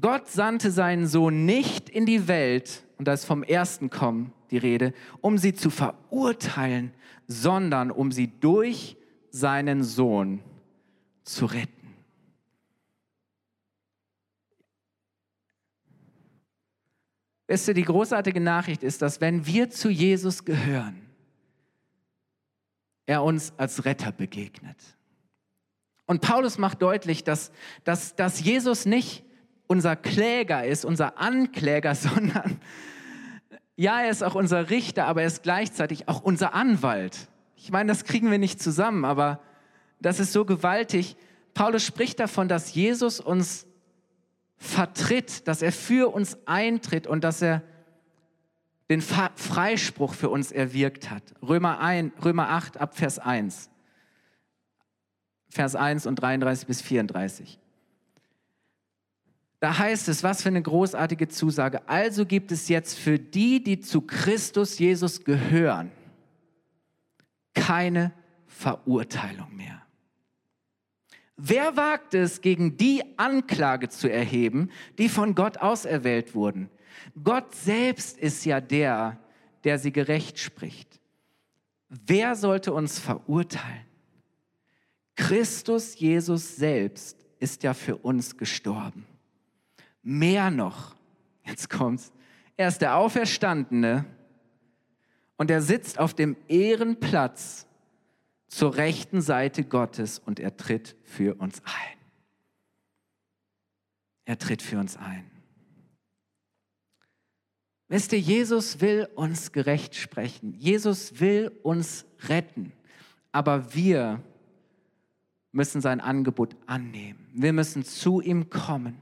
Gott 0.00 0.28
sandte 0.28 0.72
seinen 0.72 1.06
Sohn 1.06 1.44
nicht 1.44 1.88
in 1.88 2.06
die 2.06 2.26
Welt, 2.26 2.84
und 2.98 3.06
da 3.06 3.12
ist 3.12 3.24
vom 3.24 3.44
ersten 3.44 3.88
Kommen 3.88 4.32
die 4.50 4.58
Rede, 4.58 4.92
um 5.20 5.38
sie 5.38 5.54
zu 5.54 5.70
verurteilen, 5.70 6.92
sondern 7.26 7.90
um 7.90 8.12
sie 8.12 8.28
durch 8.40 8.96
seinen 9.30 9.82
Sohn 9.84 10.40
zu 11.22 11.46
retten. 11.46 11.80
Wisst 17.46 17.66
ihr, 17.66 17.74
die 17.74 17.82
großartige 17.82 18.40
Nachricht 18.40 18.84
ist, 18.84 19.02
dass 19.02 19.20
wenn 19.20 19.44
wir 19.44 19.70
zu 19.70 19.90
Jesus 19.90 20.44
gehören, 20.44 21.10
er 23.06 23.24
uns 23.24 23.52
als 23.56 23.84
Retter 23.84 24.12
begegnet. 24.12 24.76
Und 26.06 26.20
Paulus 26.20 26.58
macht 26.58 26.80
deutlich, 26.80 27.24
dass, 27.24 27.50
dass, 27.82 28.14
dass 28.14 28.40
Jesus 28.40 28.86
nicht 28.86 29.24
unser 29.66 29.96
Kläger 29.96 30.64
ist, 30.64 30.84
unser 30.84 31.18
Ankläger, 31.18 31.94
sondern 31.96 32.60
ja, 33.80 34.02
er 34.02 34.10
ist 34.10 34.22
auch 34.22 34.34
unser 34.34 34.68
Richter, 34.68 35.06
aber 35.06 35.22
er 35.22 35.26
ist 35.26 35.42
gleichzeitig 35.42 36.06
auch 36.06 36.20
unser 36.20 36.52
Anwalt. 36.52 37.30
Ich 37.56 37.70
meine, 37.70 37.88
das 37.88 38.04
kriegen 38.04 38.30
wir 38.30 38.36
nicht 38.36 38.60
zusammen, 38.60 39.06
aber 39.06 39.40
das 40.02 40.20
ist 40.20 40.34
so 40.34 40.44
gewaltig. 40.44 41.16
Paulus 41.54 41.82
spricht 41.82 42.20
davon, 42.20 42.46
dass 42.46 42.74
Jesus 42.74 43.20
uns 43.20 43.66
vertritt, 44.58 45.48
dass 45.48 45.62
er 45.62 45.72
für 45.72 46.12
uns 46.12 46.36
eintritt 46.44 47.06
und 47.06 47.24
dass 47.24 47.40
er 47.40 47.62
den 48.90 49.00
Freispruch 49.00 50.12
für 50.12 50.28
uns 50.28 50.52
erwirkt 50.52 51.10
hat. 51.10 51.22
Römer, 51.40 51.80
1, 51.80 52.12
Römer 52.22 52.50
8 52.50 52.76
ab 52.76 52.98
Vers 52.98 53.18
1. 53.18 53.70
Vers 55.48 55.74
1 55.74 56.04
und 56.04 56.16
33 56.16 56.66
bis 56.66 56.82
34. 56.82 57.58
Da 59.60 59.76
heißt 59.78 60.08
es, 60.08 60.22
was 60.22 60.42
für 60.42 60.48
eine 60.48 60.62
großartige 60.62 61.28
Zusage. 61.28 61.86
Also 61.86 62.24
gibt 62.24 62.50
es 62.50 62.68
jetzt 62.68 62.98
für 62.98 63.18
die, 63.18 63.62
die 63.62 63.78
zu 63.78 64.00
Christus 64.00 64.78
Jesus 64.78 65.22
gehören, 65.22 65.92
keine 67.54 68.12
Verurteilung 68.46 69.54
mehr. 69.54 69.82
Wer 71.36 71.76
wagt 71.76 72.14
es, 72.14 72.40
gegen 72.40 72.76
die 72.76 73.02
Anklage 73.18 73.90
zu 73.90 74.10
erheben, 74.10 74.70
die 74.98 75.08
von 75.08 75.34
Gott 75.34 75.58
auserwählt 75.58 76.34
wurden? 76.34 76.70
Gott 77.22 77.54
selbst 77.54 78.18
ist 78.18 78.44
ja 78.44 78.60
der, 78.60 79.18
der 79.64 79.78
sie 79.78 79.92
gerecht 79.92 80.38
spricht. 80.38 81.00
Wer 81.88 82.34
sollte 82.34 82.72
uns 82.72 82.98
verurteilen? 82.98 83.86
Christus 85.16 85.98
Jesus 85.98 86.56
selbst 86.56 87.26
ist 87.38 87.62
ja 87.62 87.74
für 87.74 87.96
uns 87.96 88.36
gestorben. 88.36 89.06
Mehr 90.02 90.50
noch, 90.50 90.94
jetzt 91.44 91.68
kommt's, 91.68 92.12
er 92.56 92.68
ist 92.68 92.80
der 92.82 92.96
Auferstandene 92.96 94.04
und 95.36 95.50
er 95.50 95.62
sitzt 95.62 95.98
auf 95.98 96.14
dem 96.14 96.36
Ehrenplatz 96.48 97.66
zur 98.48 98.76
rechten 98.76 99.22
Seite 99.22 99.64
Gottes 99.64 100.18
und 100.18 100.40
er 100.40 100.56
tritt 100.56 100.96
für 101.04 101.36
uns 101.36 101.62
ein. 101.64 101.98
Er 104.24 104.38
tritt 104.38 104.62
für 104.62 104.78
uns 104.78 104.96
ein. 104.96 105.30
Wisst 107.88 108.12
ihr, 108.12 108.20
Jesus 108.20 108.80
will 108.80 109.08
uns 109.16 109.50
gerecht 109.50 109.96
sprechen. 109.96 110.54
Jesus 110.54 111.18
will 111.18 111.50
uns 111.62 112.04
retten. 112.28 112.72
Aber 113.32 113.74
wir 113.74 114.22
müssen 115.50 115.80
sein 115.80 116.00
Angebot 116.00 116.54
annehmen. 116.66 117.26
Wir 117.34 117.52
müssen 117.52 117.84
zu 117.84 118.20
ihm 118.20 118.48
kommen. 118.50 118.98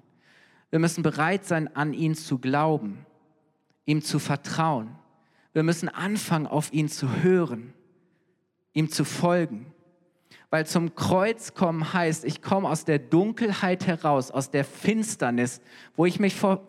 Wir 0.71 0.79
müssen 0.79 1.03
bereit 1.03 1.45
sein, 1.45 1.75
an 1.75 1.93
ihn 1.93 2.15
zu 2.15 2.39
glauben, 2.39 3.07
ihm 3.87 4.03
zu 4.03 4.19
vertrauen. 4.19 4.97
Wir 5.53 5.63
müssen 5.63 5.89
anfangen, 5.89 6.47
auf 6.47 6.73
ihn 6.73 6.89
zu 6.89 7.23
hören 7.23 7.73
ihm 8.79 8.91
zu 8.91 9.05
folgen. 9.05 9.67
Weil 10.51 10.67
zum 10.67 10.95
Kreuz 10.95 11.53
kommen 11.53 11.93
heißt, 11.93 12.25
ich 12.25 12.41
komme 12.41 12.69
aus 12.69 12.85
der 12.85 12.99
Dunkelheit 12.99 13.87
heraus, 13.87 14.31
aus 14.31 14.51
der 14.51 14.65
Finsternis, 14.65 15.61
wo 15.97 16.07
ich 16.07 16.21
mich 16.21 16.37
vor 16.37 16.67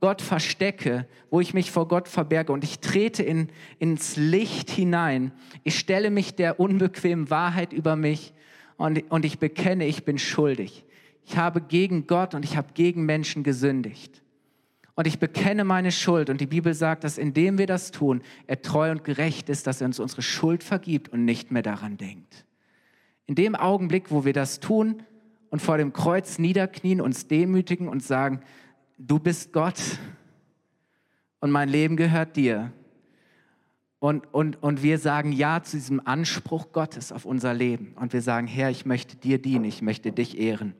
Gott 0.00 0.22
verstecke, 0.22 1.06
wo 1.30 1.40
ich 1.40 1.52
mich 1.52 1.72
vor 1.72 1.88
Gott 1.88 2.06
verberge 2.06 2.52
und 2.52 2.62
ich 2.62 2.78
trete 2.78 3.24
in, 3.24 3.48
ins 3.80 4.16
Licht 4.16 4.70
hinein. 4.70 5.32
Ich 5.64 5.78
stelle 5.78 6.10
mich 6.10 6.36
der 6.36 6.60
unbequemen 6.60 7.28
Wahrheit 7.28 7.72
über 7.72 7.96
mich 7.96 8.32
und, 8.76 9.10
und 9.10 9.24
ich 9.24 9.40
bekenne, 9.40 9.86
ich 9.86 10.04
bin 10.04 10.18
schuldig. 10.18 10.84
Ich 11.28 11.36
habe 11.36 11.60
gegen 11.60 12.06
Gott 12.06 12.34
und 12.34 12.42
ich 12.42 12.56
habe 12.56 12.68
gegen 12.72 13.04
Menschen 13.04 13.42
gesündigt 13.42 14.22
und 14.94 15.06
ich 15.06 15.18
bekenne 15.18 15.62
meine 15.62 15.92
Schuld. 15.92 16.30
Und 16.30 16.40
die 16.40 16.46
Bibel 16.46 16.72
sagt, 16.72 17.04
dass 17.04 17.18
indem 17.18 17.58
wir 17.58 17.66
das 17.66 17.90
tun, 17.90 18.22
er 18.46 18.62
treu 18.62 18.90
und 18.90 19.04
gerecht 19.04 19.50
ist, 19.50 19.66
dass 19.66 19.82
er 19.82 19.88
uns 19.88 20.00
unsere 20.00 20.22
Schuld 20.22 20.64
vergibt 20.64 21.10
und 21.10 21.26
nicht 21.26 21.50
mehr 21.52 21.62
daran 21.62 21.98
denkt. 21.98 22.46
In 23.26 23.34
dem 23.34 23.54
Augenblick, 23.54 24.10
wo 24.10 24.24
wir 24.24 24.32
das 24.32 24.58
tun 24.58 25.02
und 25.50 25.60
vor 25.60 25.76
dem 25.76 25.92
Kreuz 25.92 26.38
niederknien, 26.38 27.02
uns 27.02 27.28
demütigen 27.28 27.88
und 27.88 28.02
sagen, 28.02 28.40
du 28.96 29.18
bist 29.18 29.52
Gott 29.52 29.82
und 31.40 31.50
mein 31.50 31.68
Leben 31.68 31.98
gehört 31.98 32.36
dir. 32.36 32.72
Und, 33.98 34.32
und, 34.32 34.62
und 34.62 34.82
wir 34.82 34.98
sagen 34.98 35.32
Ja 35.32 35.62
zu 35.62 35.76
diesem 35.76 36.00
Anspruch 36.06 36.72
Gottes 36.72 37.12
auf 37.12 37.26
unser 37.26 37.52
Leben. 37.52 37.92
Und 38.00 38.14
wir 38.14 38.22
sagen, 38.22 38.46
Herr, 38.46 38.70
ich 38.70 38.86
möchte 38.86 39.16
dir 39.16 39.42
dienen, 39.42 39.66
ich 39.66 39.82
möchte 39.82 40.10
dich 40.10 40.38
ehren. 40.38 40.72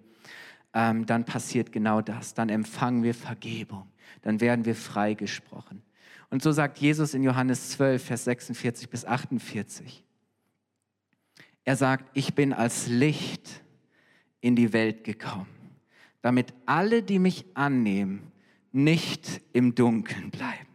Ähm, 0.74 1.06
dann 1.06 1.24
passiert 1.24 1.72
genau 1.72 2.00
das. 2.00 2.34
Dann 2.34 2.48
empfangen 2.48 3.02
wir 3.02 3.14
Vergebung. 3.14 3.88
Dann 4.22 4.40
werden 4.40 4.64
wir 4.64 4.74
freigesprochen. 4.74 5.82
Und 6.30 6.42
so 6.42 6.52
sagt 6.52 6.78
Jesus 6.78 7.14
in 7.14 7.22
Johannes 7.22 7.70
12, 7.70 8.04
Vers 8.04 8.24
46 8.24 8.90
bis 8.90 9.04
48. 9.04 10.04
Er 11.64 11.76
sagt, 11.76 12.10
ich 12.14 12.34
bin 12.34 12.52
als 12.52 12.86
Licht 12.86 13.62
in 14.40 14.56
die 14.56 14.72
Welt 14.72 15.04
gekommen, 15.04 15.48
damit 16.22 16.54
alle, 16.66 17.02
die 17.02 17.18
mich 17.18 17.44
annehmen, 17.54 18.32
nicht 18.72 19.40
im 19.52 19.74
Dunkeln 19.74 20.30
bleiben. 20.30 20.66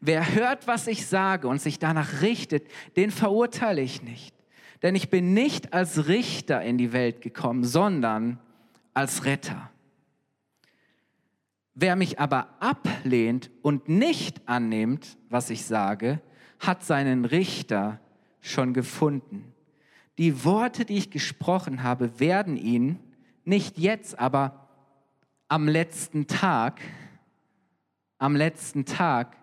Wer 0.00 0.34
hört, 0.34 0.66
was 0.66 0.88
ich 0.88 1.06
sage 1.06 1.46
und 1.46 1.60
sich 1.60 1.78
danach 1.78 2.22
richtet, 2.22 2.66
den 2.96 3.12
verurteile 3.12 3.80
ich 3.80 4.02
nicht. 4.02 4.34
Denn 4.82 4.96
ich 4.96 5.10
bin 5.10 5.32
nicht 5.32 5.72
als 5.72 6.08
Richter 6.08 6.60
in 6.62 6.76
die 6.76 6.92
Welt 6.92 7.20
gekommen, 7.20 7.62
sondern 7.62 8.40
als 8.94 9.24
Retter. 9.24 9.70
Wer 11.74 11.96
mich 11.96 12.20
aber 12.20 12.48
ablehnt 12.60 13.50
und 13.62 13.88
nicht 13.88 14.46
annimmt, 14.46 15.16
was 15.30 15.50
ich 15.50 15.64
sage, 15.64 16.20
hat 16.60 16.84
seinen 16.84 17.24
Richter 17.24 17.98
schon 18.40 18.74
gefunden. 18.74 19.52
Die 20.18 20.44
Worte, 20.44 20.84
die 20.84 20.98
ich 20.98 21.10
gesprochen 21.10 21.82
habe, 21.82 22.20
werden 22.20 22.56
ihn 22.56 22.98
nicht 23.44 23.78
jetzt, 23.78 24.18
aber 24.18 24.68
am 25.48 25.66
letzten 25.66 26.26
Tag, 26.26 26.80
am 28.18 28.36
letzten 28.36 28.84
Tag 28.84 29.36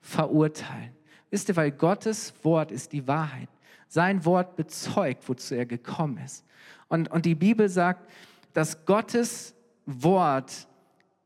verurteilen. 0.00 0.96
Wisst 1.30 1.48
ihr, 1.48 1.56
weil 1.56 1.70
Gottes 1.70 2.34
Wort 2.42 2.72
ist 2.72 2.92
die 2.92 3.06
Wahrheit. 3.06 3.48
Sein 3.88 4.24
Wort 4.24 4.56
bezeugt, 4.56 5.28
wozu 5.28 5.54
er 5.54 5.66
gekommen 5.66 6.18
ist. 6.18 6.44
Und, 6.88 7.10
und 7.10 7.24
die 7.24 7.34
Bibel 7.34 7.68
sagt, 7.68 8.10
dass 8.52 8.84
Gottes 8.84 9.54
Wort 9.86 10.68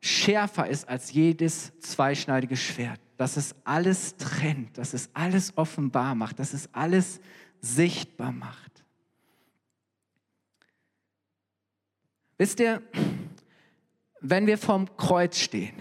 schärfer 0.00 0.68
ist 0.68 0.88
als 0.88 1.12
jedes 1.12 1.72
zweischneidige 1.80 2.56
Schwert. 2.56 3.00
Dass 3.16 3.36
es 3.36 3.54
alles 3.64 4.16
trennt, 4.16 4.76
dass 4.78 4.94
es 4.94 5.10
alles 5.14 5.56
offenbar 5.56 6.14
macht, 6.14 6.38
dass 6.38 6.52
es 6.52 6.68
alles 6.74 7.20
sichtbar 7.60 8.32
macht. 8.32 8.84
Wisst 12.38 12.60
ihr, 12.60 12.82
wenn 14.20 14.46
wir 14.46 14.58
vorm 14.58 14.94
Kreuz 14.96 15.38
stehen, 15.38 15.74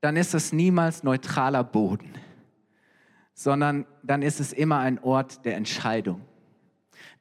dann 0.00 0.16
ist 0.16 0.34
es 0.34 0.52
niemals 0.52 1.04
neutraler 1.04 1.62
Boden, 1.62 2.12
sondern 3.34 3.86
dann 4.02 4.22
ist 4.22 4.40
es 4.40 4.52
immer 4.52 4.80
ein 4.80 4.98
Ort 4.98 5.44
der 5.44 5.56
Entscheidung. 5.56 6.22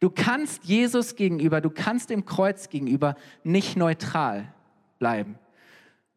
Du 0.02 0.10
kannst 0.10 0.66
Jesus 0.66 1.16
gegenüber, 1.16 1.62
du 1.62 1.70
kannst 1.70 2.10
dem 2.10 2.26
Kreuz 2.26 2.70
gegenüber 2.70 3.16
nicht 3.44 3.78
neutral 3.78 4.52
bleiben. 4.98 5.38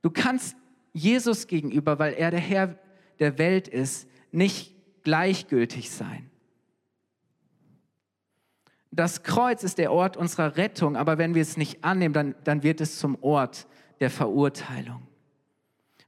Du 0.00 0.10
kannst 0.10 0.56
Jesus 0.94 1.46
gegenüber, 1.46 1.98
weil 1.98 2.14
er 2.14 2.30
der 2.30 2.40
Herr 2.40 2.78
der 3.18 3.36
Welt 3.38 3.68
ist, 3.68 4.08
nicht 4.32 4.74
gleichgültig 5.02 5.90
sein. 5.90 6.30
Das 8.90 9.22
Kreuz 9.22 9.62
ist 9.62 9.76
der 9.76 9.92
Ort 9.92 10.16
unserer 10.16 10.56
Rettung, 10.56 10.96
aber 10.96 11.18
wenn 11.18 11.34
wir 11.34 11.42
es 11.42 11.58
nicht 11.58 11.84
annehmen, 11.84 12.14
dann, 12.14 12.34
dann 12.44 12.62
wird 12.62 12.80
es 12.80 12.98
zum 12.98 13.22
Ort 13.22 13.66
der 14.00 14.08
Verurteilung. 14.08 15.02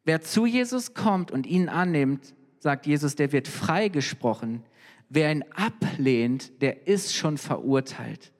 Wer 0.05 0.23
zu 0.23 0.47
Jesus 0.47 0.95
kommt 0.95 1.31
und 1.31 1.47
ihn 1.47 1.69
annimmt, 1.69 2.35
sagt 2.59 2.87
Jesus, 2.87 3.17
der 3.17 3.33
wird 3.33 3.49
freigesprochen. 3.49 4.63
Wer 5.09 5.31
ihn 5.31 5.45
ablehnt, 5.55 6.61
der 6.63 6.87
ist 6.87 7.15
schon 7.15 7.39
verurteilt. 7.39 8.33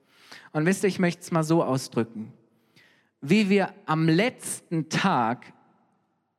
Und 0.51 0.65
wisst 0.65 0.83
ihr, 0.83 0.89
ich 0.89 0.99
möchte 0.99 1.21
es 1.21 1.31
mal 1.31 1.43
so 1.43 1.63
ausdrücken. 1.63 2.33
Wie 3.21 3.49
wir 3.49 3.73
am 3.85 4.07
letzten 4.07 4.89
Tag 4.89 5.53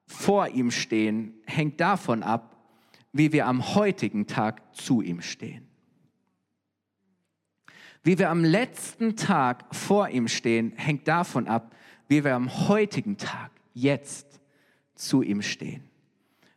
vor 0.07 0.49
ihm 0.49 0.71
stehen, 0.71 1.35
hängt 1.47 1.81
davon 1.81 2.23
ab, 2.23 2.57
wie 3.13 3.33
wir 3.33 3.47
am 3.47 3.75
heutigen 3.75 4.27
Tag 4.27 4.75
zu 4.75 5.03
ihm 5.03 5.21
stehen. 5.21 5.67
Wie 8.03 8.19
wir 8.19 8.31
am 8.31 8.45
letzten 8.45 9.17
Tag 9.17 9.75
vor 9.75 10.09
ihm 10.09 10.29
stehen, 10.29 10.73
hängt 10.77 11.09
davon 11.09 11.49
ab, 11.49 11.75
wie 12.09 12.25
wir 12.25 12.35
am 12.35 12.69
heutigen 12.69 13.17
Tag, 13.17 13.51
jetzt, 13.75 14.41
zu 14.95 15.23
ihm 15.23 15.43
stehen. 15.43 15.83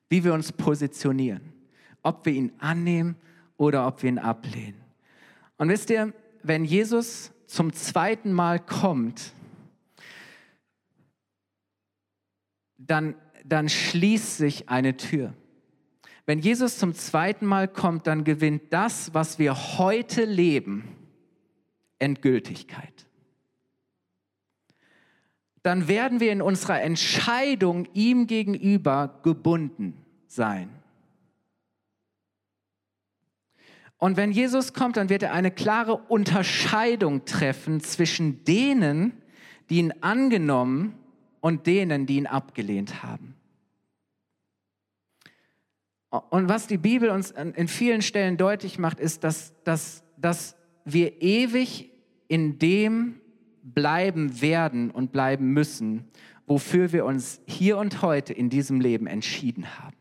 Wie 0.10 0.24
wir 0.24 0.34
uns 0.34 0.52
positionieren. 0.52 1.54
Ob 2.04 2.26
wir 2.26 2.34
ihn 2.34 2.52
annehmen 2.60 3.16
oder 3.62 3.86
ob 3.86 4.02
wir 4.02 4.10
ihn 4.10 4.18
ablehnen. 4.18 4.82
Und 5.58 5.70
wisst 5.70 5.92
ihr, 5.92 6.14
wenn 6.42 6.66
Jesus 6.66 7.32
zum 7.46 7.72
zweiten 7.72 8.34
Mal 8.34 8.60
kommt, 8.60 9.34
dann, 12.78 13.16
dann 13.46 13.70
schließt 13.70 14.38
sich 14.38 14.70
eine 14.70 14.98
Tür. 14.98 15.34
Wenn 16.26 16.40
Jesus 16.40 16.80
zum 16.80 16.96
zweiten 16.96 17.46
Mal 17.46 17.68
kommt, 17.68 18.08
dann 18.08 18.24
gewinnt 18.24 18.74
das, 18.74 19.14
was 19.14 19.38
wir 19.38 19.78
heute 19.78 20.26
leben, 20.26 20.96
Endgültigkeit 22.00 23.06
dann 25.64 25.88
werden 25.88 26.20
wir 26.20 26.32
in 26.32 26.42
unserer 26.42 26.82
Entscheidung 26.82 27.88
ihm 27.94 28.28
gegenüber 28.28 29.20
gebunden 29.24 29.98
sein. 30.28 30.70
Und 34.04 34.18
wenn 34.18 34.32
Jesus 34.32 34.74
kommt, 34.74 34.98
dann 34.98 35.10
wird 35.10 35.22
er 35.22 35.32
eine 35.32 35.52
klare 35.52 35.96
Unterscheidung 35.96 37.24
treffen 37.26 37.82
zwischen 37.82 38.44
denen, 38.46 39.14
die 39.70 39.78
ihn 39.78 39.94
angenommen 40.02 40.96
und 41.40 41.68
denen, 41.68 42.08
die 42.08 42.18
ihn 42.18 42.26
abgelehnt 42.26 43.04
haben. 43.04 43.36
Und 46.10 46.50
was 46.50 46.66
die 46.66 46.80
Bibel 46.80 47.12
uns 47.12 47.30
in 47.30 47.68
vielen 47.68 48.02
Stellen 48.02 48.38
deutlich 48.38 48.80
macht, 48.80 49.00
ist, 49.00 49.24
dass, 49.24 49.54
dass, 49.66 50.04
dass 50.18 50.56
wir 50.84 51.22
ewig 51.22 51.92
in 52.28 52.58
dem 52.58 53.22
bleiben 53.62 54.42
werden 54.42 54.90
und 54.90 55.12
bleiben 55.12 55.54
müssen, 55.54 56.06
wofür 56.48 56.92
wir 56.92 57.06
uns 57.06 57.40
hier 57.46 57.78
und 57.78 58.02
heute 58.02 58.34
in 58.34 58.50
diesem 58.50 58.82
Leben 58.82 59.06
entschieden 59.06 59.78
haben. 59.78 60.01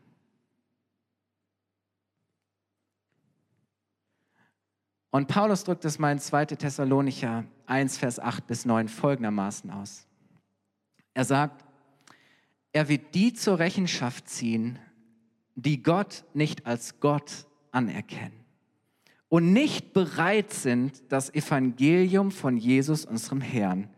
Und 5.11 5.27
Paulus 5.27 5.65
drückt 5.65 5.85
es 5.85 5.99
mal 5.99 6.13
in 6.13 6.19
2. 6.19 6.45
Thessalonicher 6.45 7.43
1, 7.65 7.97
Vers 7.97 8.19
8 8.19 8.47
bis 8.47 8.65
9 8.65 8.87
folgendermaßen 8.87 9.69
aus. 9.69 10.07
Er 11.13 11.25
sagt, 11.25 11.65
er 12.71 12.87
wird 12.87 13.13
die 13.13 13.33
zur 13.33 13.59
Rechenschaft 13.59 14.29
ziehen, 14.29 14.79
die 15.55 15.83
Gott 15.83 16.23
nicht 16.33 16.65
als 16.65 17.01
Gott 17.01 17.45
anerkennen 17.71 18.45
und 19.27 19.51
nicht 19.51 19.93
bereit 19.93 20.51
sind, 20.51 21.03
das 21.09 21.33
Evangelium 21.33 22.31
von 22.31 22.57
Jesus, 22.57 23.05
unserem 23.05 23.41
Herrn, 23.41 23.89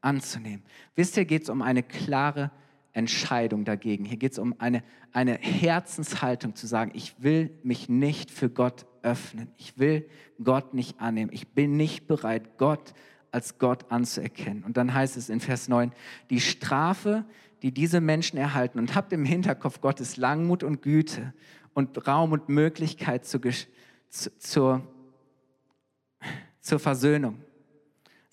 anzunehmen. 0.00 0.62
Wisst 0.96 1.16
ihr, 1.16 1.26
geht 1.26 1.44
es 1.44 1.48
um 1.48 1.62
eine 1.62 1.82
klare 1.82 2.50
Entscheidung 2.92 3.64
dagegen. 3.64 4.04
Hier 4.04 4.18
geht 4.18 4.32
es 4.32 4.38
um 4.38 4.54
eine, 4.58 4.82
eine 5.12 5.34
Herzenshaltung 5.34 6.54
zu 6.54 6.66
sagen, 6.66 6.92
ich 6.94 7.22
will 7.22 7.50
mich 7.62 7.88
nicht 7.88 8.30
für 8.30 8.50
Gott 8.50 8.86
öffnen. 9.02 9.50
Ich 9.56 9.78
will 9.78 10.08
Gott 10.42 10.74
nicht 10.74 11.00
annehmen. 11.00 11.30
Ich 11.32 11.48
bin 11.48 11.76
nicht 11.76 12.06
bereit, 12.06 12.58
Gott 12.58 12.94
als 13.30 13.58
Gott 13.58 13.90
anzuerkennen. 13.90 14.62
Und 14.62 14.76
dann 14.76 14.92
heißt 14.92 15.16
es 15.16 15.30
in 15.30 15.40
Vers 15.40 15.68
9, 15.68 15.92
die 16.28 16.40
Strafe, 16.40 17.24
die 17.62 17.72
diese 17.72 18.00
Menschen 18.00 18.36
erhalten, 18.36 18.78
und 18.78 18.94
habt 18.94 19.12
im 19.12 19.24
Hinterkopf 19.24 19.80
Gottes 19.80 20.18
Langmut 20.18 20.62
und 20.62 20.82
Güte 20.82 21.32
und 21.72 22.06
Raum 22.06 22.32
und 22.32 22.50
Möglichkeit 22.50 23.24
zur, 23.24 23.40
zur, 24.10 24.82
zur 26.60 26.78
Versöhnung. 26.78 27.42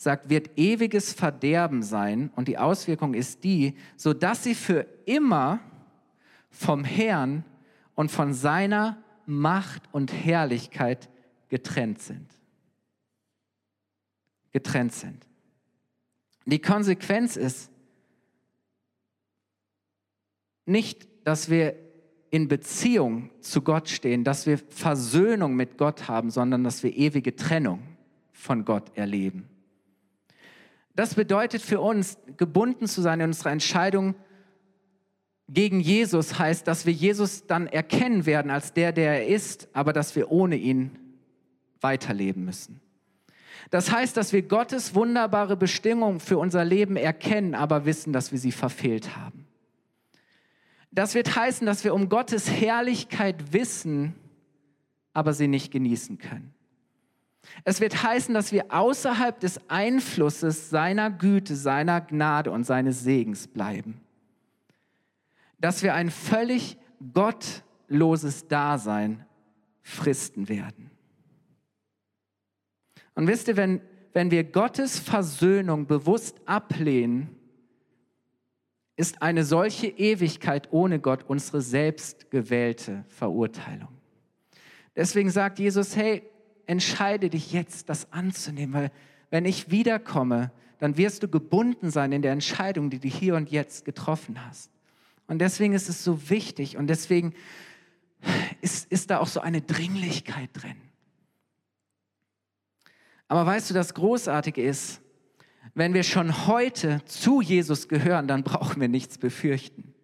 Sagt, 0.01 0.29
wird 0.29 0.57
ewiges 0.57 1.11
Verderben 1.11 1.83
sein 1.83 2.31
und 2.37 2.47
die 2.47 2.57
Auswirkung 2.57 3.13
ist 3.13 3.43
die, 3.43 3.75
so 3.97 4.13
dass 4.13 4.45
sie 4.45 4.55
für 4.55 4.87
immer 5.05 5.59
vom 6.49 6.85
Herrn 6.85 7.43
und 7.95 8.09
von 8.09 8.33
seiner 8.33 9.03
Macht 9.25 9.83
und 9.91 10.13
Herrlichkeit 10.13 11.09
getrennt 11.49 12.01
sind. 12.01 12.29
Getrennt 14.53 14.93
sind. 14.93 15.27
Die 16.45 16.61
Konsequenz 16.61 17.35
ist 17.35 17.69
nicht, 20.65 21.09
dass 21.25 21.49
wir 21.49 21.75
in 22.31 22.47
Beziehung 22.47 23.31
zu 23.41 23.61
Gott 23.61 23.89
stehen, 23.89 24.23
dass 24.23 24.45
wir 24.45 24.59
Versöhnung 24.59 25.57
mit 25.57 25.77
Gott 25.77 26.07
haben, 26.07 26.29
sondern 26.29 26.63
dass 26.63 26.83
wir 26.83 26.95
ewige 26.95 27.35
Trennung 27.35 27.81
von 28.31 28.63
Gott 28.63 28.95
erleben. 28.95 29.58
Das 30.99 31.15
bedeutet 31.15 31.61
für 31.61 31.79
uns, 31.79 32.17
gebunden 32.35 32.85
zu 32.85 33.01
sein 33.01 33.21
in 33.21 33.27
unserer 33.27 33.51
Entscheidung 33.51 34.15
gegen 35.47 35.79
Jesus, 35.79 36.37
heißt, 36.37 36.67
dass 36.67 36.85
wir 36.85 36.91
Jesus 36.91 37.47
dann 37.47 37.67
erkennen 37.67 38.25
werden 38.25 38.51
als 38.51 38.73
der, 38.73 38.91
der 38.91 39.21
er 39.21 39.27
ist, 39.33 39.69
aber 39.71 39.93
dass 39.93 40.17
wir 40.17 40.29
ohne 40.29 40.57
ihn 40.57 40.91
weiterleben 41.79 42.43
müssen. 42.43 42.81
Das 43.69 43.93
heißt, 43.93 44.17
dass 44.17 44.33
wir 44.33 44.41
Gottes 44.41 44.93
wunderbare 44.93 45.55
Bestimmung 45.55 46.19
für 46.19 46.37
unser 46.37 46.65
Leben 46.65 46.97
erkennen, 46.97 47.55
aber 47.55 47.85
wissen, 47.85 48.11
dass 48.11 48.33
wir 48.33 48.39
sie 48.39 48.51
verfehlt 48.51 49.15
haben. 49.15 49.47
Das 50.91 51.15
wird 51.15 51.33
heißen, 51.33 51.65
dass 51.65 51.85
wir 51.85 51.93
um 51.93 52.09
Gottes 52.09 52.51
Herrlichkeit 52.51 53.53
wissen, 53.53 54.15
aber 55.13 55.31
sie 55.31 55.47
nicht 55.47 55.71
genießen 55.71 56.17
können. 56.17 56.53
Es 57.63 57.81
wird 57.81 58.03
heißen, 58.03 58.33
dass 58.33 58.51
wir 58.51 58.73
außerhalb 58.73 59.39
des 59.39 59.59
Einflusses 59.69 60.69
seiner 60.69 61.09
Güte, 61.09 61.55
seiner 61.55 62.01
Gnade 62.01 62.51
und 62.51 62.63
seines 62.63 63.03
Segens 63.03 63.47
bleiben. 63.47 64.01
Dass 65.59 65.83
wir 65.83 65.93
ein 65.93 66.09
völlig 66.09 66.77
gottloses 67.13 68.47
Dasein 68.47 69.25
fristen 69.81 70.49
werden. 70.49 70.91
Und 73.15 73.27
wisst 73.27 73.47
ihr, 73.47 73.57
wenn, 73.57 73.81
wenn 74.13 74.31
wir 74.31 74.43
Gottes 74.43 74.99
Versöhnung 74.99 75.87
bewusst 75.87 76.39
ablehnen, 76.45 77.35
ist 78.95 79.21
eine 79.21 79.45
solche 79.45 79.87
Ewigkeit 79.87 80.71
ohne 80.71 80.99
Gott 80.99 81.23
unsere 81.27 81.61
selbstgewählte 81.61 83.05
Verurteilung. 83.07 83.89
Deswegen 84.95 85.29
sagt 85.31 85.59
Jesus, 85.59 85.95
hey, 85.95 86.23
entscheide 86.69 87.31
dich 87.31 87.51
jetzt, 87.51 87.89
das 87.89 88.13
anzunehmen, 88.13 88.73
weil 88.73 88.91
wenn 89.31 89.45
ich 89.45 89.71
wiederkomme, 89.71 90.51
dann 90.77 90.97
wirst 90.97 91.23
du 91.23 91.27
gebunden 91.27 91.89
sein 91.89 92.11
in 92.11 92.21
der 92.21 92.31
Entscheidung, 92.31 92.91
die 92.91 92.99
du 92.99 93.07
hier 93.07 93.35
und 93.35 93.49
jetzt 93.49 93.85
getroffen 93.85 94.45
hast. 94.45 94.69
Und 95.25 95.39
deswegen 95.39 95.73
ist 95.73 95.89
es 95.89 96.03
so 96.03 96.29
wichtig 96.29 96.77
und 96.77 96.85
deswegen 96.87 97.33
ist, 98.61 98.91
ist 98.91 99.09
da 99.09 99.17
auch 99.19 99.27
so 99.27 99.39
eine 99.39 99.61
Dringlichkeit 99.61 100.51
drin. 100.53 100.75
Aber 103.27 103.47
weißt 103.47 103.71
du, 103.71 103.73
das 103.73 103.95
Großartige 103.95 104.61
ist, 104.61 105.01
wenn 105.73 105.95
wir 105.95 106.03
schon 106.03 106.45
heute 106.45 107.03
zu 107.05 107.41
Jesus 107.41 107.87
gehören, 107.87 108.27
dann 108.27 108.43
brauchen 108.43 108.79
wir 108.79 108.89
nichts 108.89 109.17
befürchten. 109.17 109.95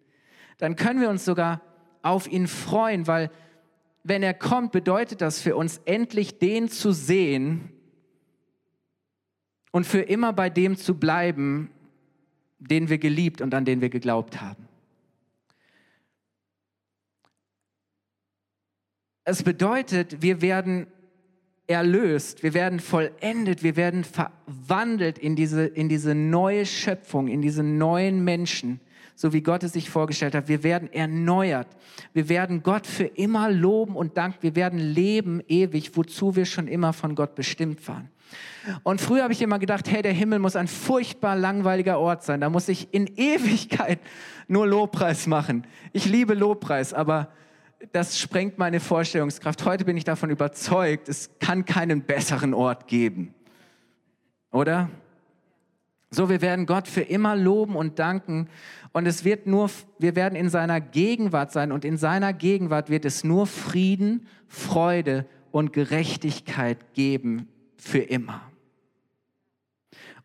Dann 0.58 0.74
können 0.74 1.00
wir 1.00 1.10
uns 1.10 1.24
sogar 1.24 1.60
auf 2.02 2.26
ihn 2.26 2.48
freuen, 2.48 3.06
weil 3.06 3.30
wenn 4.08 4.22
er 4.22 4.34
kommt, 4.34 4.70
bedeutet 4.70 5.20
das 5.20 5.40
für 5.40 5.56
uns 5.56 5.80
endlich 5.84 6.38
den 6.38 6.68
zu 6.68 6.92
sehen 6.92 7.72
und 9.72 9.84
für 9.84 10.00
immer 10.00 10.32
bei 10.32 10.48
dem 10.48 10.76
zu 10.76 10.94
bleiben, 10.94 11.70
den 12.58 12.88
wir 12.88 12.98
geliebt 12.98 13.40
und 13.40 13.52
an 13.52 13.64
den 13.64 13.80
wir 13.80 13.88
geglaubt 13.88 14.40
haben. 14.40 14.68
Es 19.24 19.42
bedeutet, 19.42 20.22
wir 20.22 20.40
werden 20.40 20.86
erlöst, 21.66 22.44
wir 22.44 22.54
werden 22.54 22.78
vollendet, 22.78 23.64
wir 23.64 23.74
werden 23.74 24.04
verwandelt 24.04 25.18
in 25.18 25.34
diese, 25.34 25.66
in 25.66 25.88
diese 25.88 26.14
neue 26.14 26.64
Schöpfung, 26.64 27.26
in 27.26 27.42
diese 27.42 27.64
neuen 27.64 28.22
Menschen, 28.22 28.80
so 29.16 29.32
wie 29.32 29.42
Gott 29.42 29.64
es 29.64 29.72
sich 29.72 29.90
vorgestellt 29.90 30.34
hat. 30.34 30.46
Wir 30.46 30.62
werden 30.62 30.92
erneuert. 30.92 31.66
Wir 32.12 32.28
werden 32.28 32.62
Gott 32.62 32.86
für 32.86 33.04
immer 33.04 33.50
loben 33.50 33.96
und 33.96 34.16
danken. 34.16 34.38
Wir 34.42 34.54
werden 34.54 34.78
leben 34.78 35.42
ewig, 35.48 35.96
wozu 35.96 36.36
wir 36.36 36.44
schon 36.44 36.68
immer 36.68 36.92
von 36.92 37.14
Gott 37.14 37.34
bestimmt 37.34 37.88
waren. 37.88 38.10
Und 38.82 39.00
früher 39.00 39.22
habe 39.22 39.32
ich 39.32 39.40
immer 39.40 39.58
gedacht, 39.58 39.90
hey, 39.90 40.02
der 40.02 40.12
Himmel 40.12 40.38
muss 40.38 40.54
ein 40.54 40.68
furchtbar 40.68 41.34
langweiliger 41.34 41.98
Ort 41.98 42.24
sein. 42.24 42.42
Da 42.42 42.50
muss 42.50 42.68
ich 42.68 42.92
in 42.92 43.06
Ewigkeit 43.16 44.00
nur 44.48 44.66
Lobpreis 44.66 45.26
machen. 45.26 45.66
Ich 45.92 46.04
liebe 46.04 46.34
Lobpreis, 46.34 46.92
aber 46.92 47.30
das 47.92 48.18
sprengt 48.18 48.58
meine 48.58 48.80
Vorstellungskraft. 48.80 49.64
Heute 49.64 49.84
bin 49.84 49.96
ich 49.96 50.04
davon 50.04 50.28
überzeugt, 50.30 51.08
es 51.08 51.30
kann 51.40 51.64
keinen 51.64 52.02
besseren 52.02 52.52
Ort 52.52 52.86
geben. 52.86 53.34
Oder? 54.50 54.90
So, 56.10 56.28
wir 56.28 56.40
werden 56.40 56.66
Gott 56.66 56.86
für 56.86 57.00
immer 57.00 57.34
loben 57.34 57.74
und 57.74 57.98
danken. 57.98 58.48
Und 58.92 59.06
es 59.06 59.24
wird 59.24 59.46
nur, 59.46 59.70
wir 59.98 60.14
werden 60.16 60.36
in 60.36 60.48
seiner 60.48 60.80
Gegenwart 60.80 61.52
sein 61.52 61.72
und 61.72 61.84
in 61.84 61.96
seiner 61.96 62.32
Gegenwart 62.32 62.90
wird 62.90 63.04
es 63.04 63.24
nur 63.24 63.46
Frieden, 63.46 64.26
Freude 64.46 65.26
und 65.50 65.72
Gerechtigkeit 65.72 66.94
geben 66.94 67.48
für 67.76 67.98
immer. 67.98 68.40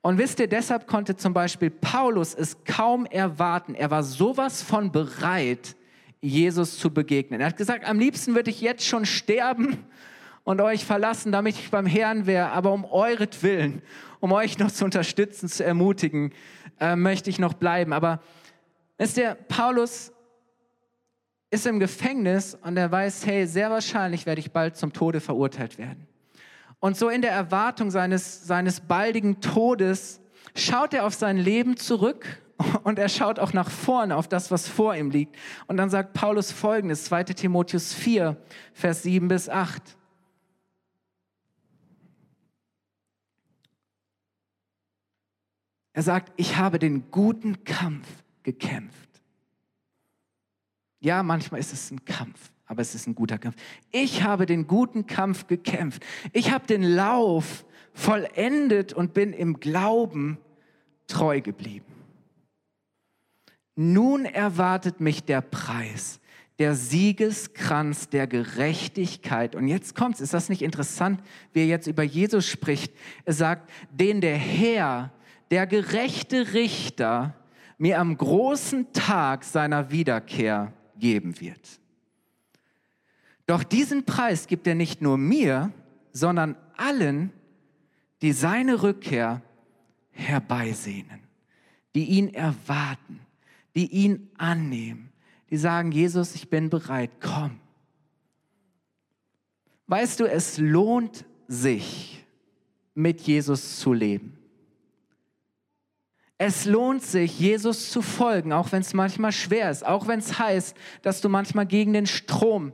Und 0.01 0.17
wisst 0.17 0.39
ihr, 0.39 0.47
deshalb 0.47 0.87
konnte 0.87 1.15
zum 1.15 1.33
Beispiel 1.33 1.69
Paulus 1.69 2.33
es 2.33 2.63
kaum 2.63 3.05
erwarten. 3.05 3.75
Er 3.75 3.91
war 3.91 4.03
sowas 4.03 4.61
von 4.61 4.91
bereit, 4.91 5.75
Jesus 6.21 6.79
zu 6.79 6.91
begegnen. 6.91 7.41
Er 7.41 7.47
hat 7.47 7.57
gesagt, 7.57 7.85
am 7.85 7.99
liebsten 7.99 8.35
würde 8.35 8.49
ich 8.49 8.61
jetzt 8.61 8.85
schon 8.85 9.05
sterben 9.05 9.85
und 10.43 10.59
euch 10.59 10.85
verlassen, 10.85 11.31
damit 11.31 11.55
ich 11.55 11.69
beim 11.69 11.85
Herrn 11.85 12.25
wäre, 12.25 12.49
aber 12.49 12.71
um 12.71 12.85
euretwillen, 12.85 13.81
um 14.21 14.31
euch 14.31 14.57
noch 14.57 14.71
zu 14.71 14.85
unterstützen, 14.85 15.49
zu 15.49 15.65
ermutigen, 15.65 16.31
äh, 16.79 16.95
möchte 16.95 17.29
ich 17.29 17.39
noch 17.39 17.53
bleiben. 17.53 17.91
Aber 17.91 18.21
ist 18.97 19.17
der 19.17 19.35
Paulus 19.35 20.13
ist 21.49 21.65
im 21.65 21.81
Gefängnis 21.81 22.55
und 22.55 22.77
er 22.77 22.89
weiß, 22.89 23.25
hey, 23.25 23.45
sehr 23.45 23.69
wahrscheinlich 23.69 24.25
werde 24.25 24.39
ich 24.39 24.51
bald 24.51 24.77
zum 24.77 24.93
Tode 24.93 25.19
verurteilt 25.19 25.77
werden. 25.77 26.07
Und 26.79 26.95
so 26.97 27.09
in 27.09 27.21
der 27.21 27.31
Erwartung 27.31 27.91
seines, 27.91 28.47
seines 28.47 28.79
baldigen 28.79 29.41
Todes 29.41 30.21
schaut 30.55 30.93
er 30.93 31.05
auf 31.05 31.13
sein 31.13 31.37
Leben 31.37 31.75
zurück 31.75 32.25
und 32.83 32.99
er 32.99 33.09
schaut 33.09 33.37
auch 33.37 33.51
nach 33.51 33.69
vorne 33.69 34.15
auf 34.15 34.29
das, 34.29 34.49
was 34.49 34.67
vor 34.67 34.95
ihm 34.95 35.09
liegt. 35.09 35.35
Und 35.67 35.77
dann 35.77 35.89
sagt 35.89 36.13
Paulus 36.13 36.51
folgendes, 36.51 37.03
2 37.05 37.23
Timotheus 37.25 37.93
4, 37.93 38.37
Vers 38.73 39.03
7 39.03 39.27
bis 39.27 39.49
8. 39.49 39.97
Er 45.93 46.03
sagt, 46.03 46.31
ich 46.37 46.57
habe 46.57 46.79
den 46.79 47.11
guten 47.11 47.63
Kampf 47.63 48.07
gekämpft. 48.43 49.09
Ja, 50.99 51.23
manchmal 51.23 51.59
ist 51.59 51.73
es 51.73 51.91
ein 51.91 52.05
Kampf, 52.05 52.51
aber 52.65 52.81
es 52.81 52.95
ist 52.95 53.07
ein 53.07 53.15
guter 53.15 53.37
Kampf. 53.37 53.55
Ich 53.91 54.23
habe 54.23 54.45
den 54.45 54.67
guten 54.67 55.07
Kampf 55.07 55.47
gekämpft. 55.47 56.05
Ich 56.31 56.51
habe 56.51 56.67
den 56.67 56.83
Lauf 56.83 57.65
vollendet 57.93 58.93
und 58.93 59.13
bin 59.13 59.33
im 59.33 59.59
Glauben 59.59 60.37
treu 61.07 61.41
geblieben. 61.41 61.91
Nun 63.75 64.25
erwartet 64.25 65.01
mich 65.01 65.23
der 65.23 65.41
Preis, 65.41 66.19
der 66.59 66.75
Siegeskranz 66.75 68.09
der 68.09 68.27
Gerechtigkeit. 68.27 69.55
Und 69.55 69.67
jetzt 69.67 69.95
kommt's, 69.95 70.21
ist 70.21 70.33
das 70.33 70.49
nicht 70.49 70.61
interessant, 70.61 71.21
wie 71.53 71.61
er 71.61 71.67
jetzt 71.67 71.87
über 71.87 72.03
Jesus 72.03 72.45
spricht? 72.45 72.93
Er 73.25 73.33
sagt, 73.33 73.71
den 73.91 74.21
der 74.21 74.37
Herr, 74.37 75.11
der 75.51 75.67
gerechte 75.67 76.53
Richter, 76.53 77.35
mir 77.77 77.99
am 77.99 78.17
großen 78.17 78.93
Tag 78.93 79.43
seiner 79.43 79.91
Wiederkehr 79.91 80.73
geben 80.97 81.39
wird. 81.39 81.79
Doch 83.45 83.63
diesen 83.63 84.05
Preis 84.05 84.47
gibt 84.47 84.65
er 84.65 84.75
nicht 84.75 85.01
nur 85.01 85.17
mir, 85.17 85.71
sondern 86.11 86.55
allen, 86.77 87.31
die 88.21 88.33
seine 88.33 88.81
Rückkehr 88.81 89.41
herbeisehnen, 90.11 91.21
die 91.95 92.05
ihn 92.05 92.33
erwarten 92.33 93.19
die 93.75 93.87
ihn 93.91 94.29
annehmen, 94.37 95.11
die 95.49 95.57
sagen, 95.57 95.91
Jesus, 95.91 96.35
ich 96.35 96.49
bin 96.49 96.69
bereit, 96.69 97.11
komm. 97.21 97.59
Weißt 99.87 100.19
du, 100.19 100.25
es 100.25 100.57
lohnt 100.57 101.25
sich, 101.47 102.25
mit 102.93 103.21
Jesus 103.21 103.79
zu 103.79 103.93
leben. 103.93 104.37
Es 106.43 106.65
lohnt 106.65 107.03
sich, 107.03 107.39
Jesus 107.39 107.91
zu 107.91 108.01
folgen, 108.01 108.51
auch 108.51 108.71
wenn 108.71 108.81
es 108.81 108.95
manchmal 108.95 109.31
schwer 109.31 109.69
ist, 109.69 109.85
auch 109.85 110.07
wenn 110.07 110.17
es 110.17 110.39
heißt, 110.39 110.75
dass 111.03 111.21
du 111.21 111.29
manchmal 111.29 111.67
gegen 111.67 111.93
den 111.93 112.07
Strom 112.07 112.71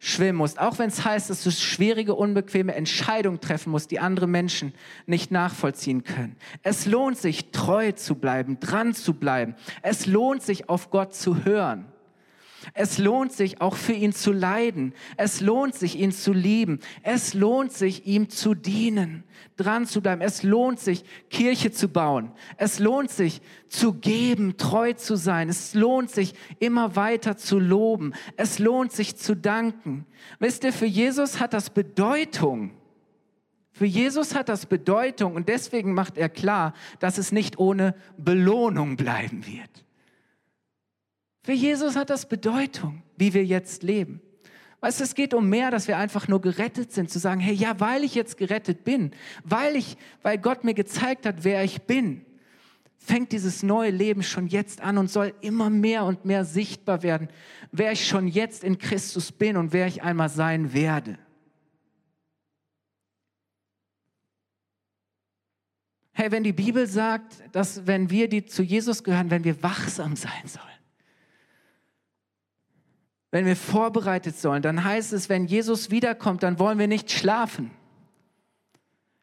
schwimmen 0.00 0.38
musst, 0.38 0.58
auch 0.58 0.80
wenn 0.80 0.88
es 0.88 1.04
heißt, 1.04 1.30
dass 1.30 1.44
du 1.44 1.52
schwierige, 1.52 2.16
unbequeme 2.16 2.74
Entscheidungen 2.74 3.40
treffen 3.40 3.70
musst, 3.70 3.92
die 3.92 4.00
andere 4.00 4.26
Menschen 4.26 4.74
nicht 5.06 5.30
nachvollziehen 5.30 6.02
können. 6.02 6.34
Es 6.64 6.84
lohnt 6.86 7.16
sich, 7.16 7.52
treu 7.52 7.92
zu 7.92 8.16
bleiben, 8.16 8.58
dran 8.58 8.92
zu 8.92 9.14
bleiben. 9.14 9.54
Es 9.82 10.06
lohnt 10.06 10.42
sich, 10.42 10.68
auf 10.68 10.90
Gott 10.90 11.14
zu 11.14 11.44
hören. 11.44 11.86
Es 12.74 12.98
lohnt 12.98 13.32
sich 13.32 13.60
auch 13.60 13.76
für 13.76 13.92
ihn 13.92 14.12
zu 14.12 14.32
leiden. 14.32 14.92
Es 15.16 15.40
lohnt 15.40 15.74
sich, 15.74 15.98
ihn 15.98 16.12
zu 16.12 16.32
lieben. 16.32 16.80
Es 17.02 17.34
lohnt 17.34 17.72
sich, 17.72 18.06
ihm 18.06 18.28
zu 18.28 18.54
dienen, 18.54 19.24
dran 19.56 19.86
zu 19.86 20.00
bleiben. 20.00 20.20
Es 20.20 20.42
lohnt 20.42 20.80
sich, 20.80 21.04
Kirche 21.30 21.70
zu 21.70 21.88
bauen. 21.88 22.32
Es 22.56 22.78
lohnt 22.78 23.10
sich, 23.10 23.40
zu 23.68 23.94
geben, 23.94 24.56
treu 24.56 24.92
zu 24.92 25.16
sein. 25.16 25.48
Es 25.48 25.74
lohnt 25.74 26.10
sich, 26.10 26.34
immer 26.58 26.96
weiter 26.96 27.36
zu 27.36 27.58
loben. 27.58 28.12
Es 28.36 28.58
lohnt 28.58 28.92
sich, 28.92 29.16
zu 29.16 29.36
danken. 29.36 30.06
Wisst 30.38 30.64
ihr, 30.64 30.72
für 30.72 30.86
Jesus 30.86 31.40
hat 31.40 31.52
das 31.52 31.70
Bedeutung. 31.70 32.72
Für 33.72 33.86
Jesus 33.86 34.34
hat 34.34 34.48
das 34.48 34.64
Bedeutung 34.66 35.34
und 35.34 35.48
deswegen 35.48 35.92
macht 35.92 36.16
er 36.16 36.30
klar, 36.30 36.72
dass 36.98 37.18
es 37.18 37.30
nicht 37.30 37.58
ohne 37.58 37.94
Belohnung 38.16 38.96
bleiben 38.96 39.46
wird. 39.46 39.85
Für 41.46 41.52
Jesus 41.52 41.94
hat 41.94 42.10
das 42.10 42.28
Bedeutung, 42.28 43.04
wie 43.16 43.32
wir 43.32 43.44
jetzt 43.44 43.84
leben. 43.84 44.20
Weißt 44.80 44.98
du, 44.98 45.04
es 45.04 45.14
geht 45.14 45.32
um 45.32 45.48
mehr, 45.48 45.70
dass 45.70 45.86
wir 45.86 45.96
einfach 45.96 46.26
nur 46.26 46.40
gerettet 46.40 46.90
sind, 46.90 47.08
zu 47.08 47.20
sagen, 47.20 47.40
hey, 47.40 47.54
ja, 47.54 47.78
weil 47.78 48.02
ich 48.02 48.16
jetzt 48.16 48.36
gerettet 48.36 48.82
bin, 48.82 49.12
weil 49.44 49.76
ich, 49.76 49.96
weil 50.22 50.38
Gott 50.38 50.64
mir 50.64 50.74
gezeigt 50.74 51.24
hat, 51.24 51.44
wer 51.44 51.62
ich 51.62 51.82
bin, 51.82 52.26
fängt 52.98 53.30
dieses 53.30 53.62
neue 53.62 53.92
Leben 53.92 54.24
schon 54.24 54.48
jetzt 54.48 54.80
an 54.80 54.98
und 54.98 55.08
soll 55.08 55.34
immer 55.40 55.70
mehr 55.70 56.04
und 56.04 56.24
mehr 56.24 56.44
sichtbar 56.44 57.04
werden, 57.04 57.28
wer 57.70 57.92
ich 57.92 58.08
schon 58.08 58.26
jetzt 58.26 58.64
in 58.64 58.78
Christus 58.78 59.30
bin 59.30 59.56
und 59.56 59.72
wer 59.72 59.86
ich 59.86 60.02
einmal 60.02 60.28
sein 60.28 60.72
werde. 60.72 61.16
Hey, 66.10 66.32
wenn 66.32 66.42
die 66.42 66.52
Bibel 66.52 66.88
sagt, 66.88 67.36
dass 67.52 67.86
wenn 67.86 68.10
wir, 68.10 68.28
die 68.28 68.44
zu 68.46 68.64
Jesus 68.64 69.04
gehören, 69.04 69.30
wenn 69.30 69.44
wir 69.44 69.62
wachsam 69.62 70.16
sein 70.16 70.46
sollen, 70.46 70.75
wenn 73.36 73.44
wir 73.44 73.54
vorbereitet 73.54 74.38
sollen, 74.38 74.62
dann 74.62 74.82
heißt 74.82 75.12
es, 75.12 75.28
wenn 75.28 75.44
Jesus 75.44 75.90
wiederkommt, 75.90 76.42
dann 76.42 76.58
wollen 76.58 76.78
wir 76.78 76.88
nicht 76.88 77.10
schlafen. 77.10 77.70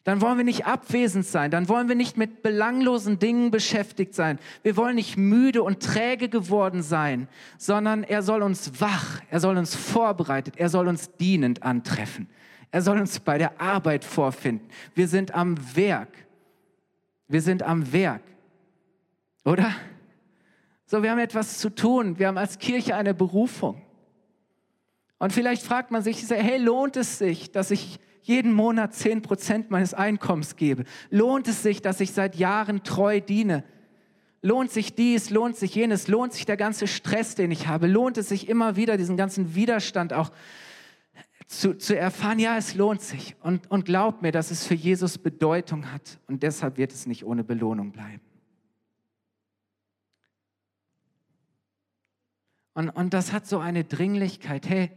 Dann 0.03 0.21
wollen 0.21 0.37
wir 0.37 0.43
nicht 0.43 0.67
abwesend 0.67 1.25
sein, 1.25 1.49
dann 1.49 1.67
wollen 1.67 1.87
wir 1.87 1.95
nicht 1.95 2.15
mit 2.15 2.43
belanglosen 2.43 3.17
Dingen 3.17 3.49
beschäftigt 3.49 4.13
sein. 4.13 4.37
Wir 4.61 4.77
wollen 4.77 4.93
nicht 4.93 5.17
müde 5.17 5.63
und 5.63 5.81
träge 5.81 6.29
geworden 6.29 6.83
sein, 6.83 7.27
sondern 7.57 8.03
er 8.03 8.21
soll 8.21 8.43
uns 8.43 8.79
wach, 8.79 9.19
er 9.31 9.39
soll 9.39 9.57
uns 9.57 9.73
vorbereitet, 9.73 10.57
er 10.57 10.69
soll 10.69 10.87
uns 10.87 11.09
dienend 11.17 11.63
antreffen. 11.63 12.29
Er 12.69 12.83
soll 12.83 12.99
uns 12.99 13.19
bei 13.19 13.39
der 13.39 13.59
Arbeit 13.59 14.05
vorfinden. 14.05 14.69
Wir 14.93 15.07
sind 15.07 15.33
am 15.33 15.57
Werk. 15.75 16.09
Wir 17.27 17.41
sind 17.41 17.63
am 17.63 17.91
Werk. 17.91 18.21
Oder? 19.43 19.73
So, 20.85 21.01
wir 21.01 21.09
haben 21.09 21.17
etwas 21.17 21.57
zu 21.57 21.71
tun. 21.73 22.19
Wir 22.19 22.27
haben 22.27 22.37
als 22.37 22.59
Kirche 22.59 22.95
eine 22.95 23.15
Berufung. 23.15 23.81
Und 25.23 25.31
vielleicht 25.31 25.63
fragt 25.63 25.89
man 25.89 26.03
sich, 26.03 26.29
hey, 26.29 26.57
lohnt 26.57 26.97
es 26.97 27.17
sich, 27.17 27.49
dass 27.49 27.71
ich 27.71 27.97
jeden 28.23 28.51
Monat 28.51 28.93
10 28.93 29.21
Prozent 29.21 29.71
meines 29.71 29.93
Einkommens 29.93 30.57
gebe? 30.57 30.83
Lohnt 31.11 31.47
es 31.47 31.63
sich, 31.63 31.81
dass 31.81 32.01
ich 32.01 32.11
seit 32.11 32.35
Jahren 32.35 32.83
treu 32.83 33.21
diene? 33.21 33.63
Lohnt 34.41 34.69
sich 34.69 34.95
dies, 34.95 35.29
lohnt 35.29 35.55
sich 35.55 35.75
jenes, 35.75 36.09
lohnt 36.09 36.33
sich 36.33 36.45
der 36.45 36.57
ganze 36.57 36.87
Stress, 36.87 37.35
den 37.35 37.51
ich 37.51 37.69
habe? 37.69 37.87
Lohnt 37.87 38.17
es 38.17 38.27
sich 38.27 38.49
immer 38.49 38.75
wieder, 38.75 38.97
diesen 38.97 39.15
ganzen 39.15 39.55
Widerstand 39.55 40.11
auch 40.11 40.29
zu, 41.47 41.77
zu 41.77 41.97
erfahren, 41.97 42.39
ja, 42.39 42.57
es 42.57 42.75
lohnt 42.75 42.99
sich. 42.99 43.37
Und, 43.39 43.71
und 43.71 43.85
glaubt 43.85 44.23
mir, 44.23 44.33
dass 44.33 44.51
es 44.51 44.67
für 44.67 44.75
Jesus 44.75 45.17
Bedeutung 45.17 45.89
hat. 45.93 46.19
Und 46.27 46.43
deshalb 46.43 46.75
wird 46.75 46.91
es 46.91 47.05
nicht 47.05 47.23
ohne 47.23 47.45
Belohnung 47.45 47.93
bleiben. 47.93 48.19
Und, 52.73 52.89
und 52.89 53.13
das 53.13 53.31
hat 53.31 53.47
so 53.47 53.59
eine 53.59 53.85
Dringlichkeit. 53.85 54.67
Hey, 54.67 54.91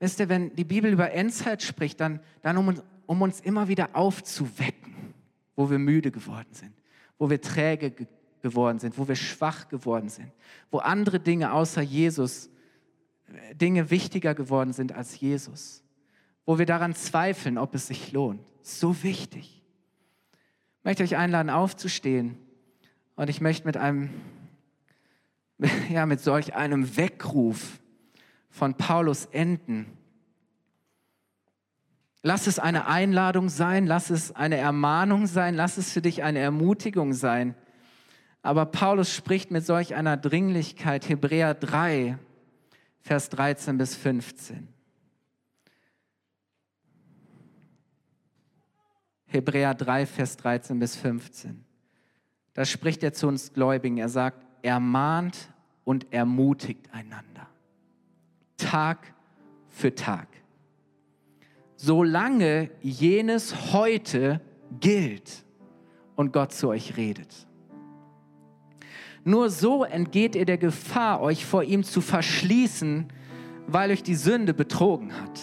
wisst 0.00 0.18
ihr, 0.18 0.28
wenn 0.28 0.54
die 0.56 0.64
Bibel 0.64 0.92
über 0.92 1.12
Endzeit 1.12 1.62
spricht, 1.62 2.00
dann, 2.00 2.18
dann 2.42 2.56
um, 2.56 2.82
um 3.06 3.22
uns 3.22 3.40
immer 3.40 3.68
wieder 3.68 3.90
aufzuwecken, 3.94 5.14
wo 5.54 5.70
wir 5.70 5.78
müde 5.78 6.10
geworden 6.10 6.52
sind, 6.52 6.74
wo 7.18 7.30
wir 7.30 7.40
träge 7.40 7.92
ge 7.92 8.06
geworden 8.42 8.78
sind, 8.78 8.96
wo 8.96 9.06
wir 9.06 9.16
schwach 9.16 9.68
geworden 9.68 10.08
sind, 10.08 10.32
wo 10.70 10.78
andere 10.78 11.20
Dinge 11.20 11.52
außer 11.52 11.82
Jesus 11.82 12.48
Dinge 13.52 13.90
wichtiger 13.90 14.34
geworden 14.34 14.72
sind 14.72 14.92
als 14.92 15.20
Jesus, 15.20 15.82
wo 16.46 16.58
wir 16.58 16.66
daran 16.66 16.94
zweifeln, 16.94 17.58
ob 17.58 17.74
es 17.74 17.86
sich 17.86 18.12
lohnt. 18.12 18.40
So 18.62 19.02
wichtig. 19.02 19.62
Ich 20.78 20.84
möchte 20.84 21.02
euch 21.02 21.16
einladen, 21.16 21.50
aufzustehen 21.50 22.38
und 23.16 23.28
ich 23.28 23.40
möchte 23.40 23.66
mit 23.66 23.76
einem, 23.76 24.10
ja, 25.90 26.06
mit 26.06 26.20
solch 26.20 26.54
einem 26.54 26.96
Weckruf 26.96 27.78
von 28.50 28.74
Paulus 28.74 29.26
enden. 29.26 29.96
Lass 32.22 32.46
es 32.46 32.58
eine 32.58 32.86
Einladung 32.86 33.48
sein, 33.48 33.86
lass 33.86 34.10
es 34.10 34.32
eine 34.32 34.58
Ermahnung 34.58 35.26
sein, 35.26 35.54
lass 35.54 35.78
es 35.78 35.92
für 35.92 36.02
dich 36.02 36.22
eine 36.22 36.40
Ermutigung 36.40 37.14
sein. 37.14 37.54
Aber 38.42 38.66
Paulus 38.66 39.14
spricht 39.14 39.50
mit 39.50 39.64
solch 39.64 39.94
einer 39.94 40.16
Dringlichkeit, 40.16 41.08
Hebräer 41.08 41.54
3, 41.54 42.18
Vers 43.00 43.30
13 43.30 43.78
bis 43.78 43.94
15. 43.96 44.68
Hebräer 49.26 49.74
3, 49.74 50.06
Vers 50.06 50.36
13 50.36 50.78
bis 50.78 50.96
15. 50.96 51.64
Da 52.52 52.64
spricht 52.64 53.02
er 53.02 53.12
zu 53.12 53.28
uns 53.28 53.52
Gläubigen. 53.52 53.96
Er 53.98 54.08
sagt, 54.08 54.44
ermahnt 54.62 55.50
und 55.84 56.12
ermutigt 56.12 56.92
einander. 56.92 57.48
Tag 58.60 59.14
für 59.68 59.94
Tag. 59.94 60.28
Solange 61.76 62.70
jenes 62.82 63.72
heute 63.72 64.40
gilt 64.80 65.44
und 66.16 66.32
Gott 66.32 66.52
zu 66.52 66.68
euch 66.68 66.96
redet. 66.96 67.46
Nur 69.24 69.50
so 69.50 69.84
entgeht 69.84 70.34
ihr 70.34 70.44
der 70.44 70.58
Gefahr, 70.58 71.20
euch 71.20 71.44
vor 71.44 71.62
ihm 71.62 71.84
zu 71.84 72.00
verschließen, 72.00 73.08
weil 73.66 73.90
euch 73.90 74.02
die 74.02 74.14
Sünde 74.14 74.54
betrogen 74.54 75.12
hat. 75.20 75.40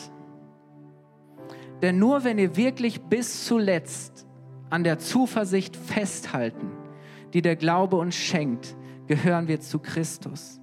Denn 1.82 2.00
nur 2.00 2.24
wenn 2.24 2.40
ihr 2.40 2.56
wirklich 2.56 3.02
bis 3.02 3.46
zuletzt 3.46 4.26
an 4.70 4.84
der 4.84 5.00
Zuversicht 5.00 5.76
festhalten, 5.76 6.72
die 7.34 7.42
der 7.42 7.56
Glaube 7.56 7.98
uns 7.98 8.16
schenkt, 8.16 8.76
gehören 9.06 9.48
wir 9.48 9.60
zu 9.60 9.80
Christus. 9.80 10.60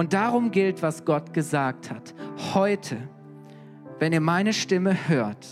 Und 0.00 0.14
darum 0.14 0.50
gilt, 0.50 0.80
was 0.80 1.04
Gott 1.04 1.34
gesagt 1.34 1.90
hat. 1.90 2.14
Heute, 2.54 2.96
wenn 3.98 4.14
ihr 4.14 4.22
meine 4.22 4.54
Stimme 4.54 4.96
hört, 5.08 5.46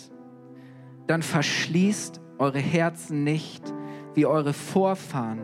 dann 1.07 1.21
verschließt 1.21 2.19
eure 2.39 2.59
Herzen 2.59 3.25
nicht 3.25 3.75
wie 4.15 4.25
eure 4.25 4.55
Vorfahren 4.55 5.41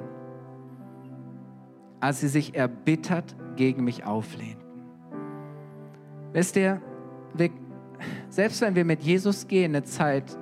als 2.00 2.20
sie 2.20 2.28
sich 2.28 2.54
erbittert 2.54 3.36
gegen 3.56 3.84
mich 3.84 4.06
auflehnten. 4.06 4.64
Wisst 6.32 6.56
ihr, 6.56 6.80
wir, 7.34 7.50
selbst 8.30 8.62
wenn 8.62 8.74
wir 8.74 8.86
mit 8.86 9.02
Jesus 9.02 9.48
gehen 9.48 9.74
eine 9.74 9.84
Zeit 9.84 10.38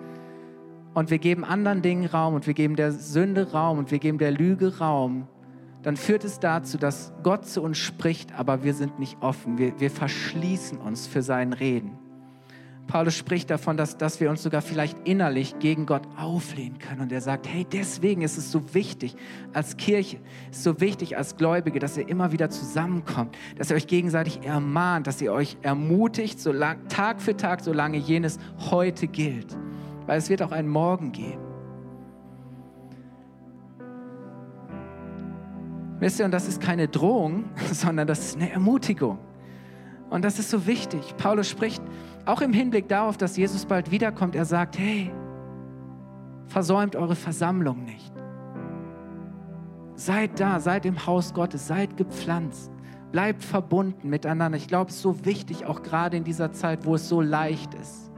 und 0.95 1.11
wir 1.11 1.19
geben 1.19 1.45
anderen 1.45 1.83
Dingen 1.83 2.07
Raum 2.07 2.35
und 2.35 2.47
wir 2.47 2.55
geben 2.55 2.77
der 2.77 2.93
Sünde 2.93 3.51
Raum 3.51 3.79
und 3.79 3.91
wir 3.91 3.99
geben 3.99 4.19
der 4.19 4.31
Lüge 4.31 4.79
Raum, 4.79 5.27
dann 5.83 5.97
führt 5.97 6.25
es 6.25 6.39
dazu, 6.39 6.79
dass 6.79 7.13
Gott 7.23 7.47
zu 7.47 7.63
uns 7.63 7.79
spricht, 7.79 8.33
aber 8.39 8.63
wir 8.63 8.75
sind 8.75 8.99
nicht 8.99 9.21
offen. 9.21 9.59
Wir, 9.59 9.79
wir 9.81 9.91
verschließen 9.91 10.79
uns 10.79 11.07
für 11.07 11.23
sein 11.23 11.53
Reden. 11.53 11.99
Paulus 12.87 13.17
spricht 13.17 13.49
davon, 13.49 13.77
dass, 13.77 13.97
dass 13.97 14.21
wir 14.21 14.29
uns 14.29 14.43
sogar 14.43 14.61
vielleicht 14.61 14.97
innerlich 15.09 15.59
gegen 15.61 15.87
Gott 15.87 16.03
auflehnen 16.17 16.79
können. 16.79 17.01
Und 17.01 17.13
er 17.13 17.21
sagt, 17.21 17.49
hey, 17.49 17.65
deswegen 17.71 18.23
ist 18.23 18.37
es 18.37 18.51
so 18.51 18.75
wichtig 18.75 19.17
als 19.53 19.77
Kirche, 19.77 20.19
ist 20.51 20.63
so 20.63 20.81
wichtig 20.81 21.17
als 21.17 21.37
Gläubige, 21.37 21.79
dass 21.79 21.97
ihr 21.97 22.09
immer 22.09 22.33
wieder 22.33 22.51
zusammenkommt, 22.51 23.37
dass 23.57 23.71
ihr 23.71 23.77
euch 23.77 23.87
gegenseitig 23.87 24.45
ermahnt, 24.45 25.07
dass 25.07 25.23
ihr 25.23 25.33
euch 25.33 25.57
ermutigt, 25.63 26.41
so 26.41 26.53
lang, 26.53 26.89
Tag 26.89 27.23
für 27.23 27.37
Tag, 27.37 27.63
solange 27.63 27.99
jenes 27.99 28.39
heute 28.71 29.07
gilt. 29.07 29.57
Weil 30.07 30.19
es 30.19 30.29
wird 30.29 30.43
auch 30.43 30.53
einen 30.53 30.69
Morgen 30.69 31.13
geben. 31.13 31.42
Wisst 36.03 36.19
ihr, 36.19 36.25
und 36.25 36.33
das 36.33 36.49
ist 36.49 36.61
keine 36.61 36.89
Drohung, 36.89 37.45
sondern 37.73 38.09
das 38.09 38.19
ist 38.19 38.37
eine 38.37 38.51
Ermutigung. 38.51 39.19
Und 40.11 40.25
das 40.25 40.41
ist 40.41 40.51
so 40.51 40.67
wichtig. 40.67 41.17
Paulus 41.17 41.49
spricht 41.49 41.81
auch 42.27 42.41
im 42.41 42.53
Hinblick 42.53 42.89
darauf, 42.89 43.17
dass 43.17 43.37
Jesus 43.37 43.67
bald 43.67 43.93
wiederkommt, 43.93 44.35
er 44.35 44.45
sagt, 44.45 44.81
hey, 44.81 45.13
versäumt 46.49 46.97
eure 46.97 47.15
Versammlung 47.15 47.85
nicht. 47.85 48.13
Seid 49.95 50.41
da, 50.41 50.59
seid 50.59 50.87
im 50.87 51.07
Haus 51.07 51.35
Gottes, 51.35 51.69
seid 51.69 51.97
gepflanzt, 51.97 52.73
bleibt 53.13 53.45
verbunden 53.45 54.11
miteinander. 54.11 54.59
Ich 54.59 54.67
glaube, 54.67 54.91
es 54.91 54.97
ist 54.97 55.03
so 55.03 55.25
wichtig, 55.25 55.67
auch 55.67 55.85
gerade 55.85 56.17
in 56.17 56.25
dieser 56.25 56.51
Zeit, 56.51 56.85
wo 56.85 56.97
es 56.97 57.09
so 57.09 57.21
leicht 57.21 57.75
ist, 57.75 58.11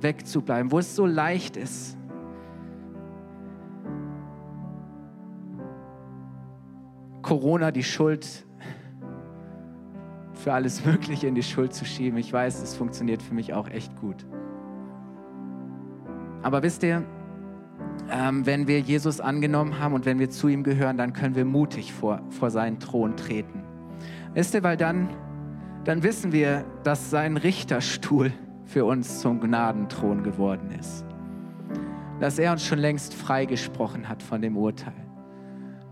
wegzubleiben, 0.00 0.70
wo 0.70 0.78
es 0.78 0.94
so 0.94 1.06
leicht 1.06 1.56
ist, 1.56 1.98
Corona 7.26 7.72
die 7.72 7.82
Schuld 7.82 8.46
für 10.32 10.52
alles 10.52 10.84
Mögliche 10.86 11.26
in 11.26 11.34
die 11.34 11.42
Schuld 11.42 11.74
zu 11.74 11.84
schieben. 11.84 12.18
Ich 12.18 12.32
weiß, 12.32 12.62
es 12.62 12.76
funktioniert 12.76 13.20
für 13.20 13.34
mich 13.34 13.52
auch 13.52 13.68
echt 13.68 13.96
gut. 13.96 14.24
Aber 16.42 16.62
wisst 16.62 16.84
ihr, 16.84 17.02
ähm, 18.12 18.46
wenn 18.46 18.68
wir 18.68 18.78
Jesus 18.78 19.18
angenommen 19.20 19.80
haben 19.80 19.92
und 19.94 20.06
wenn 20.06 20.20
wir 20.20 20.30
zu 20.30 20.46
ihm 20.46 20.62
gehören, 20.62 20.96
dann 20.96 21.12
können 21.12 21.34
wir 21.34 21.44
mutig 21.44 21.92
vor, 21.92 22.20
vor 22.30 22.50
seinen 22.50 22.78
Thron 22.78 23.16
treten. 23.16 23.64
Wisst 24.34 24.54
ihr, 24.54 24.62
weil 24.62 24.76
dann, 24.76 25.08
dann 25.82 26.04
wissen 26.04 26.30
wir, 26.30 26.64
dass 26.84 27.10
sein 27.10 27.36
Richterstuhl 27.36 28.32
für 28.66 28.84
uns 28.84 29.20
zum 29.20 29.40
Gnadenthron 29.40 30.22
geworden 30.22 30.70
ist. 30.78 31.04
Dass 32.20 32.38
er 32.38 32.52
uns 32.52 32.64
schon 32.64 32.78
längst 32.78 33.14
freigesprochen 33.14 34.08
hat 34.08 34.22
von 34.22 34.40
dem 34.40 34.56
Urteil. 34.56 35.05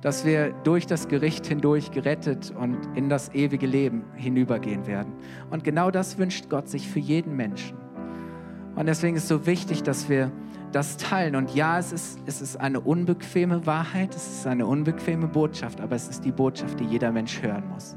Dass 0.04 0.26
wir 0.26 0.52
durch 0.64 0.86
das 0.86 1.08
Gericht 1.08 1.46
hindurch 1.46 1.90
gerettet 1.90 2.52
und 2.56 2.76
in 2.94 3.08
das 3.08 3.34
ewige 3.34 3.66
Leben 3.66 4.04
hinübergehen 4.14 4.86
werden. 4.86 5.14
Und 5.50 5.64
genau 5.64 5.90
das 5.90 6.18
wünscht 6.18 6.50
Gott 6.50 6.68
sich 6.68 6.86
für 6.86 6.98
jeden 6.98 7.34
Menschen. 7.34 7.78
Und 8.76 8.84
deswegen 8.84 9.16
ist 9.16 9.22
es 9.22 9.28
so 9.30 9.46
wichtig, 9.46 9.82
dass 9.82 10.10
wir 10.10 10.30
das 10.72 10.98
teilen. 10.98 11.36
Und 11.36 11.54
ja, 11.54 11.78
es 11.78 11.90
ist, 11.90 12.18
es 12.26 12.42
ist 12.42 12.56
eine 12.56 12.80
unbequeme 12.80 13.64
Wahrheit, 13.64 14.14
es 14.14 14.26
ist 14.26 14.46
eine 14.46 14.66
unbequeme 14.66 15.26
Botschaft, 15.26 15.80
aber 15.80 15.96
es 15.96 16.08
ist 16.08 16.22
die 16.22 16.32
Botschaft, 16.32 16.80
die 16.80 16.84
jeder 16.84 17.10
Mensch 17.10 17.40
hören 17.40 17.66
muss. 17.70 17.96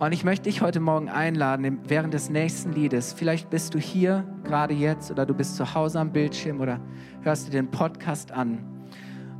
Und 0.00 0.12
ich 0.12 0.22
möchte 0.22 0.50
dich 0.50 0.60
heute 0.60 0.80
Morgen 0.80 1.08
einladen, 1.08 1.78
während 1.88 2.12
des 2.12 2.28
nächsten 2.28 2.72
Liedes, 2.74 3.14
vielleicht 3.14 3.48
bist 3.48 3.72
du 3.72 3.78
hier 3.78 4.24
gerade 4.44 4.74
jetzt 4.74 5.10
oder 5.10 5.24
du 5.24 5.32
bist 5.32 5.56
zu 5.56 5.74
Hause 5.74 5.98
am 5.98 6.12
Bildschirm 6.12 6.60
oder 6.60 6.78
hörst 7.22 7.46
dir 7.46 7.52
den 7.52 7.70
Podcast 7.70 8.30
an 8.30 8.73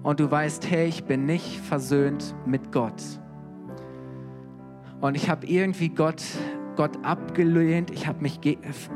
und 0.05 0.21
du 0.21 0.31
weißt, 0.31 0.71
hey, 0.71 0.87
ich 0.87 1.05
bin 1.05 1.27
nicht 1.27 1.59
versöhnt 1.61 2.37
mit 2.47 2.71
Gott. 2.71 3.03
Und 5.01 5.17
ich 5.17 5.29
habe 5.29 5.47
irgendwie 5.47 5.89
Gott, 5.89 6.23
Gott 6.77 7.05
abgelehnt, 7.05 7.91
ich 7.91 8.07
habe 8.07 8.23
mich 8.23 8.39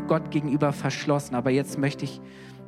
Gott 0.07 0.31
gegenüber 0.31 0.73
verschlossen, 0.73 1.35
aber 1.35 1.51
jetzt 1.51 1.79
möchte 1.79 2.05
ich 2.05 2.21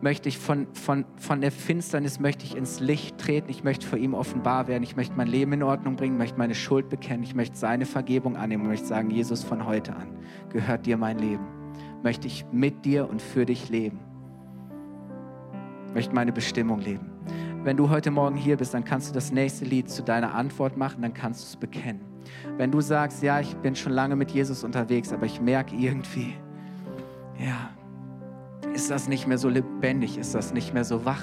möchte 0.03 0.31
ich 0.31 0.39
von, 0.39 0.67
von, 0.73 1.05
von 1.17 1.43
der 1.43 1.53
Finsternis 1.53 2.21
möchte 2.21 2.47
ich 2.47 2.57
ins 2.57 2.81
Licht 2.81 3.19
treten, 3.19 3.51
ich 3.51 3.65
möchte 3.65 3.87
vor 3.87 3.99
ihm 3.99 4.15
offenbar 4.15 4.67
werden, 4.67 4.83
ich 4.83 4.97
möchte 4.97 5.15
mein 5.15 5.27
Leben 5.27 5.53
in 5.53 5.63
Ordnung 5.63 5.97
bringen, 5.97 6.17
möchte 6.17 6.39
meine 6.39 6.55
Schuld 6.55 6.89
bekennen, 6.89 7.23
ich 7.23 7.35
möchte 7.35 7.59
seine 7.59 7.85
Vergebung 7.85 8.35
annehmen, 8.35 8.67
möchte 8.67 8.87
sagen, 8.87 9.11
Jesus, 9.11 9.45
von 9.45 9.67
heute 9.67 9.95
an 9.95 10.09
gehört 10.49 10.87
dir 10.87 10.97
mein 10.97 11.19
Leben. 11.19 11.45
Möchte 12.03 12.27
ich 12.27 12.47
mit 12.51 12.87
dir 12.87 13.11
und 13.11 13.21
für 13.21 13.45
dich 13.45 13.69
leben. 13.69 13.99
Möchte 15.93 16.15
meine 16.15 16.33
Bestimmung 16.33 16.81
leben. 16.81 17.20
Wenn 17.63 17.77
du 17.77 17.91
heute 17.91 18.11
Morgen 18.11 18.37
hier 18.37 18.57
bist, 18.57 18.73
dann 18.73 18.85
kannst 18.85 19.11
du 19.11 19.15
das 19.15 19.33
nächste 19.33 19.67
Lied 19.67 19.91
zu 19.91 20.03
deiner 20.03 20.35
Antwort 20.35 20.79
machen, 20.79 21.03
dann 21.03 21.13
kannst 21.13 21.43
du 21.43 21.47
es 21.47 21.57
bekennen. 21.57 22.01
Wenn 22.57 22.71
du 22.71 22.81
sagst, 22.81 23.23
ja, 23.23 23.39
ich 23.41 23.55
bin 23.57 23.77
schon 23.77 23.93
lange 23.93 24.17
mit 24.17 24.31
Jesus 24.31 24.65
unterwegs, 24.65 25.13
aber 25.13 25.27
ich 25.27 25.43
merke 25.43 25.77
irgendwie, 25.77 26.35
ja, 27.39 27.71
ist 28.73 28.91
das 28.91 29.09
nicht 29.09 29.27
mehr 29.27 29.37
so 29.37 29.51
lebendig, 29.51 30.17
ist 30.17 30.35
das 30.35 30.55
nicht 30.55 30.73
mehr 30.73 30.85
so 30.85 31.05
wach. 31.05 31.23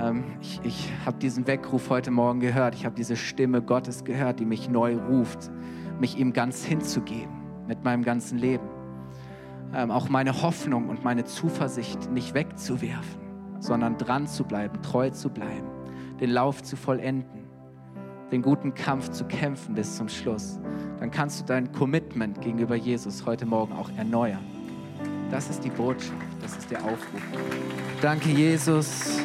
Ähm, 0.00 0.24
ich 0.40 0.60
ich 0.62 0.90
habe 1.04 1.18
diesen 1.18 1.46
Weckruf 1.46 1.90
heute 1.90 2.10
Morgen 2.10 2.40
gehört, 2.40 2.74
ich 2.74 2.86
habe 2.86 2.94
diese 2.94 3.16
Stimme 3.16 3.60
Gottes 3.60 4.04
gehört, 4.04 4.40
die 4.40 4.46
mich 4.46 4.70
neu 4.70 4.96
ruft, 4.96 5.50
mich 6.00 6.16
ihm 6.18 6.32
ganz 6.32 6.64
hinzugeben 6.64 7.36
mit 7.66 7.84
meinem 7.84 8.02
ganzen 8.02 8.38
Leben. 8.38 8.66
Ähm, 9.74 9.90
auch 9.90 10.08
meine 10.08 10.40
Hoffnung 10.40 10.88
und 10.88 11.04
meine 11.04 11.24
Zuversicht 11.24 12.10
nicht 12.10 12.32
wegzuwerfen, 12.32 13.20
sondern 13.60 13.96
dran 13.98 14.26
zu 14.26 14.44
bleiben, 14.44 14.80
treu 14.82 15.10
zu 15.10 15.28
bleiben, 15.28 15.66
den 16.20 16.30
Lauf 16.30 16.62
zu 16.62 16.76
vollenden, 16.76 17.44
den 18.30 18.42
guten 18.42 18.74
Kampf 18.74 19.10
zu 19.10 19.24
kämpfen 19.24 19.74
bis 19.74 19.96
zum 19.96 20.08
Schluss. 20.08 20.58
Dann 21.00 21.10
kannst 21.10 21.40
du 21.40 21.44
dein 21.44 21.72
Commitment 21.72 22.40
gegenüber 22.40 22.74
Jesus 22.74 23.24
heute 23.24 23.46
Morgen 23.46 23.72
auch 23.72 23.90
erneuern. 23.96 24.44
Das 25.30 25.50
ist 25.50 25.62
die 25.62 25.70
Botschaft, 25.70 26.12
das 26.40 26.56
ist 26.56 26.70
der 26.70 26.82
Aufruf. 26.84 27.22
Danke, 28.00 28.30
Jesus. 28.30 29.20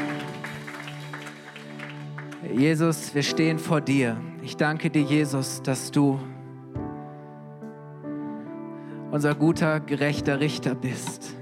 Jesus, 2.53 3.15
wir 3.15 3.23
stehen 3.23 3.57
vor 3.57 3.81
dir. 3.81 4.17
Ich 4.41 4.57
danke 4.57 4.89
dir, 4.89 5.01
Jesus, 5.01 5.61
dass 5.61 5.91
du 5.91 6.19
unser 9.11 9.35
guter, 9.35 9.79
gerechter 9.79 10.39
Richter 10.39 10.75
bist, 10.75 11.35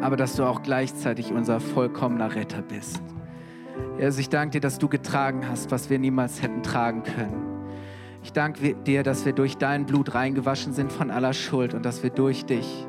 aber 0.00 0.16
dass 0.16 0.36
du 0.36 0.44
auch 0.44 0.62
gleichzeitig 0.62 1.32
unser 1.32 1.60
vollkommener 1.60 2.34
Retter 2.34 2.62
bist. 2.62 3.02
Jesus, 3.98 4.18
ich 4.18 4.28
danke 4.28 4.52
dir, 4.52 4.60
dass 4.60 4.78
du 4.78 4.88
getragen 4.88 5.48
hast, 5.48 5.70
was 5.70 5.90
wir 5.90 5.98
niemals 5.98 6.42
hätten 6.42 6.62
tragen 6.62 7.02
können. 7.02 7.50
Ich 8.22 8.32
danke 8.32 8.74
dir, 8.74 9.02
dass 9.02 9.24
wir 9.24 9.32
durch 9.32 9.56
dein 9.56 9.86
Blut 9.86 10.14
reingewaschen 10.14 10.72
sind 10.72 10.92
von 10.92 11.10
aller 11.10 11.32
Schuld 11.32 11.74
und 11.74 11.84
dass 11.84 12.02
wir 12.02 12.10
durch 12.10 12.44
dich 12.44 12.86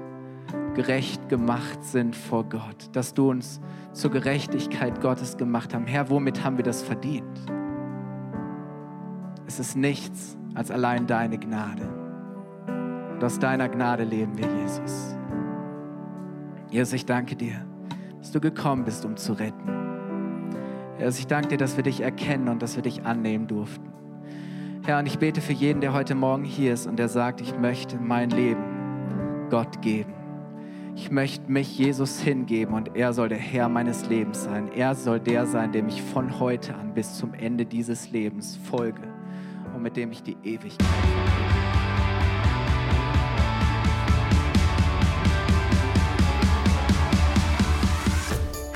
gerecht 0.74 1.30
gemacht 1.30 1.84
sind 1.84 2.16
vor 2.16 2.46
Gott, 2.46 2.90
dass 2.94 3.14
du 3.14 3.30
uns 3.30 3.60
zur 3.94 4.12
Gerechtigkeit 4.12 5.02
Gottes 5.02 5.38
gemacht 5.38 5.74
hast. 5.74 5.84
Herr, 5.88 6.10
womit 6.10 6.44
haben 6.44 6.58
wir 6.58 6.64
das 6.64 6.82
verdient? 6.82 7.40
Es 9.48 9.60
ist 9.60 9.76
nichts 9.76 10.38
als 10.54 10.72
allein 10.72 11.08
deine 11.08 11.38
Gnade. 11.38 11.90
Und 13.14 13.24
aus 13.24 13.38
deiner 13.38 13.68
Gnade 13.68 14.04
leben 14.04 14.38
wir, 14.38 14.48
Jesus. 14.62 15.16
Jesus, 16.72 16.94
ich 16.94 17.06
danke 17.06 17.36
dir, 17.36 17.66
dass 18.20 18.32
du 18.32 18.40
gekommen 18.40 18.86
bist, 18.86 19.04
um 19.04 19.18
zu 19.18 19.34
retten. 19.34 19.70
Jesus, 20.98 21.20
ich 21.20 21.28
danke 21.28 21.50
dir, 21.50 21.58
dass 21.58 21.76
wir 21.76 21.84
dich 21.84 22.00
erkennen 22.00 22.48
und 22.48 22.62
dass 22.62 22.78
wir 22.78 22.82
dich 22.82 23.04
annehmen 23.04 23.48
durften. 23.48 23.92
Herr, 24.84 24.98
und 25.00 25.06
ich 25.06 25.20
bete 25.20 25.42
für 25.42 25.52
jeden, 25.52 25.82
der 25.82 25.92
heute 25.92 26.16
Morgen 26.16 26.46
hier 26.46 26.74
ist 26.74 26.88
und 26.88 26.98
der 26.98 27.10
sagt, 27.10 27.42
ich 27.42 27.58
möchte 27.58 27.98
mein 27.98 28.30
Leben 28.30 28.64
Gott 29.50 29.82
geben. 29.82 30.14
Ich 30.96 31.12
möchte 31.12 31.52
mich 31.52 31.78
Jesus 31.78 32.22
hingeben 32.22 32.74
und 32.74 32.96
er 32.96 33.12
soll 33.12 33.28
der 33.28 33.38
Herr 33.38 33.68
meines 33.68 34.08
Lebens 34.08 34.44
sein. 34.44 34.72
Er 34.74 34.96
soll 34.96 35.20
der 35.20 35.46
sein, 35.46 35.74
dem 35.74 35.90
ich 35.90 36.02
von 36.02 36.40
heute 36.40 36.74
an 36.76 36.94
bis 36.94 37.18
zum 37.18 37.34
Ende 37.34 37.66
dieses 37.66 38.12
Lebens 38.12 38.56
folge 38.56 39.02
und 39.76 39.82
mit 39.82 39.98
dem 39.98 40.12
ich 40.12 40.24
die 40.24 40.38
Ewigkeit 40.44 40.88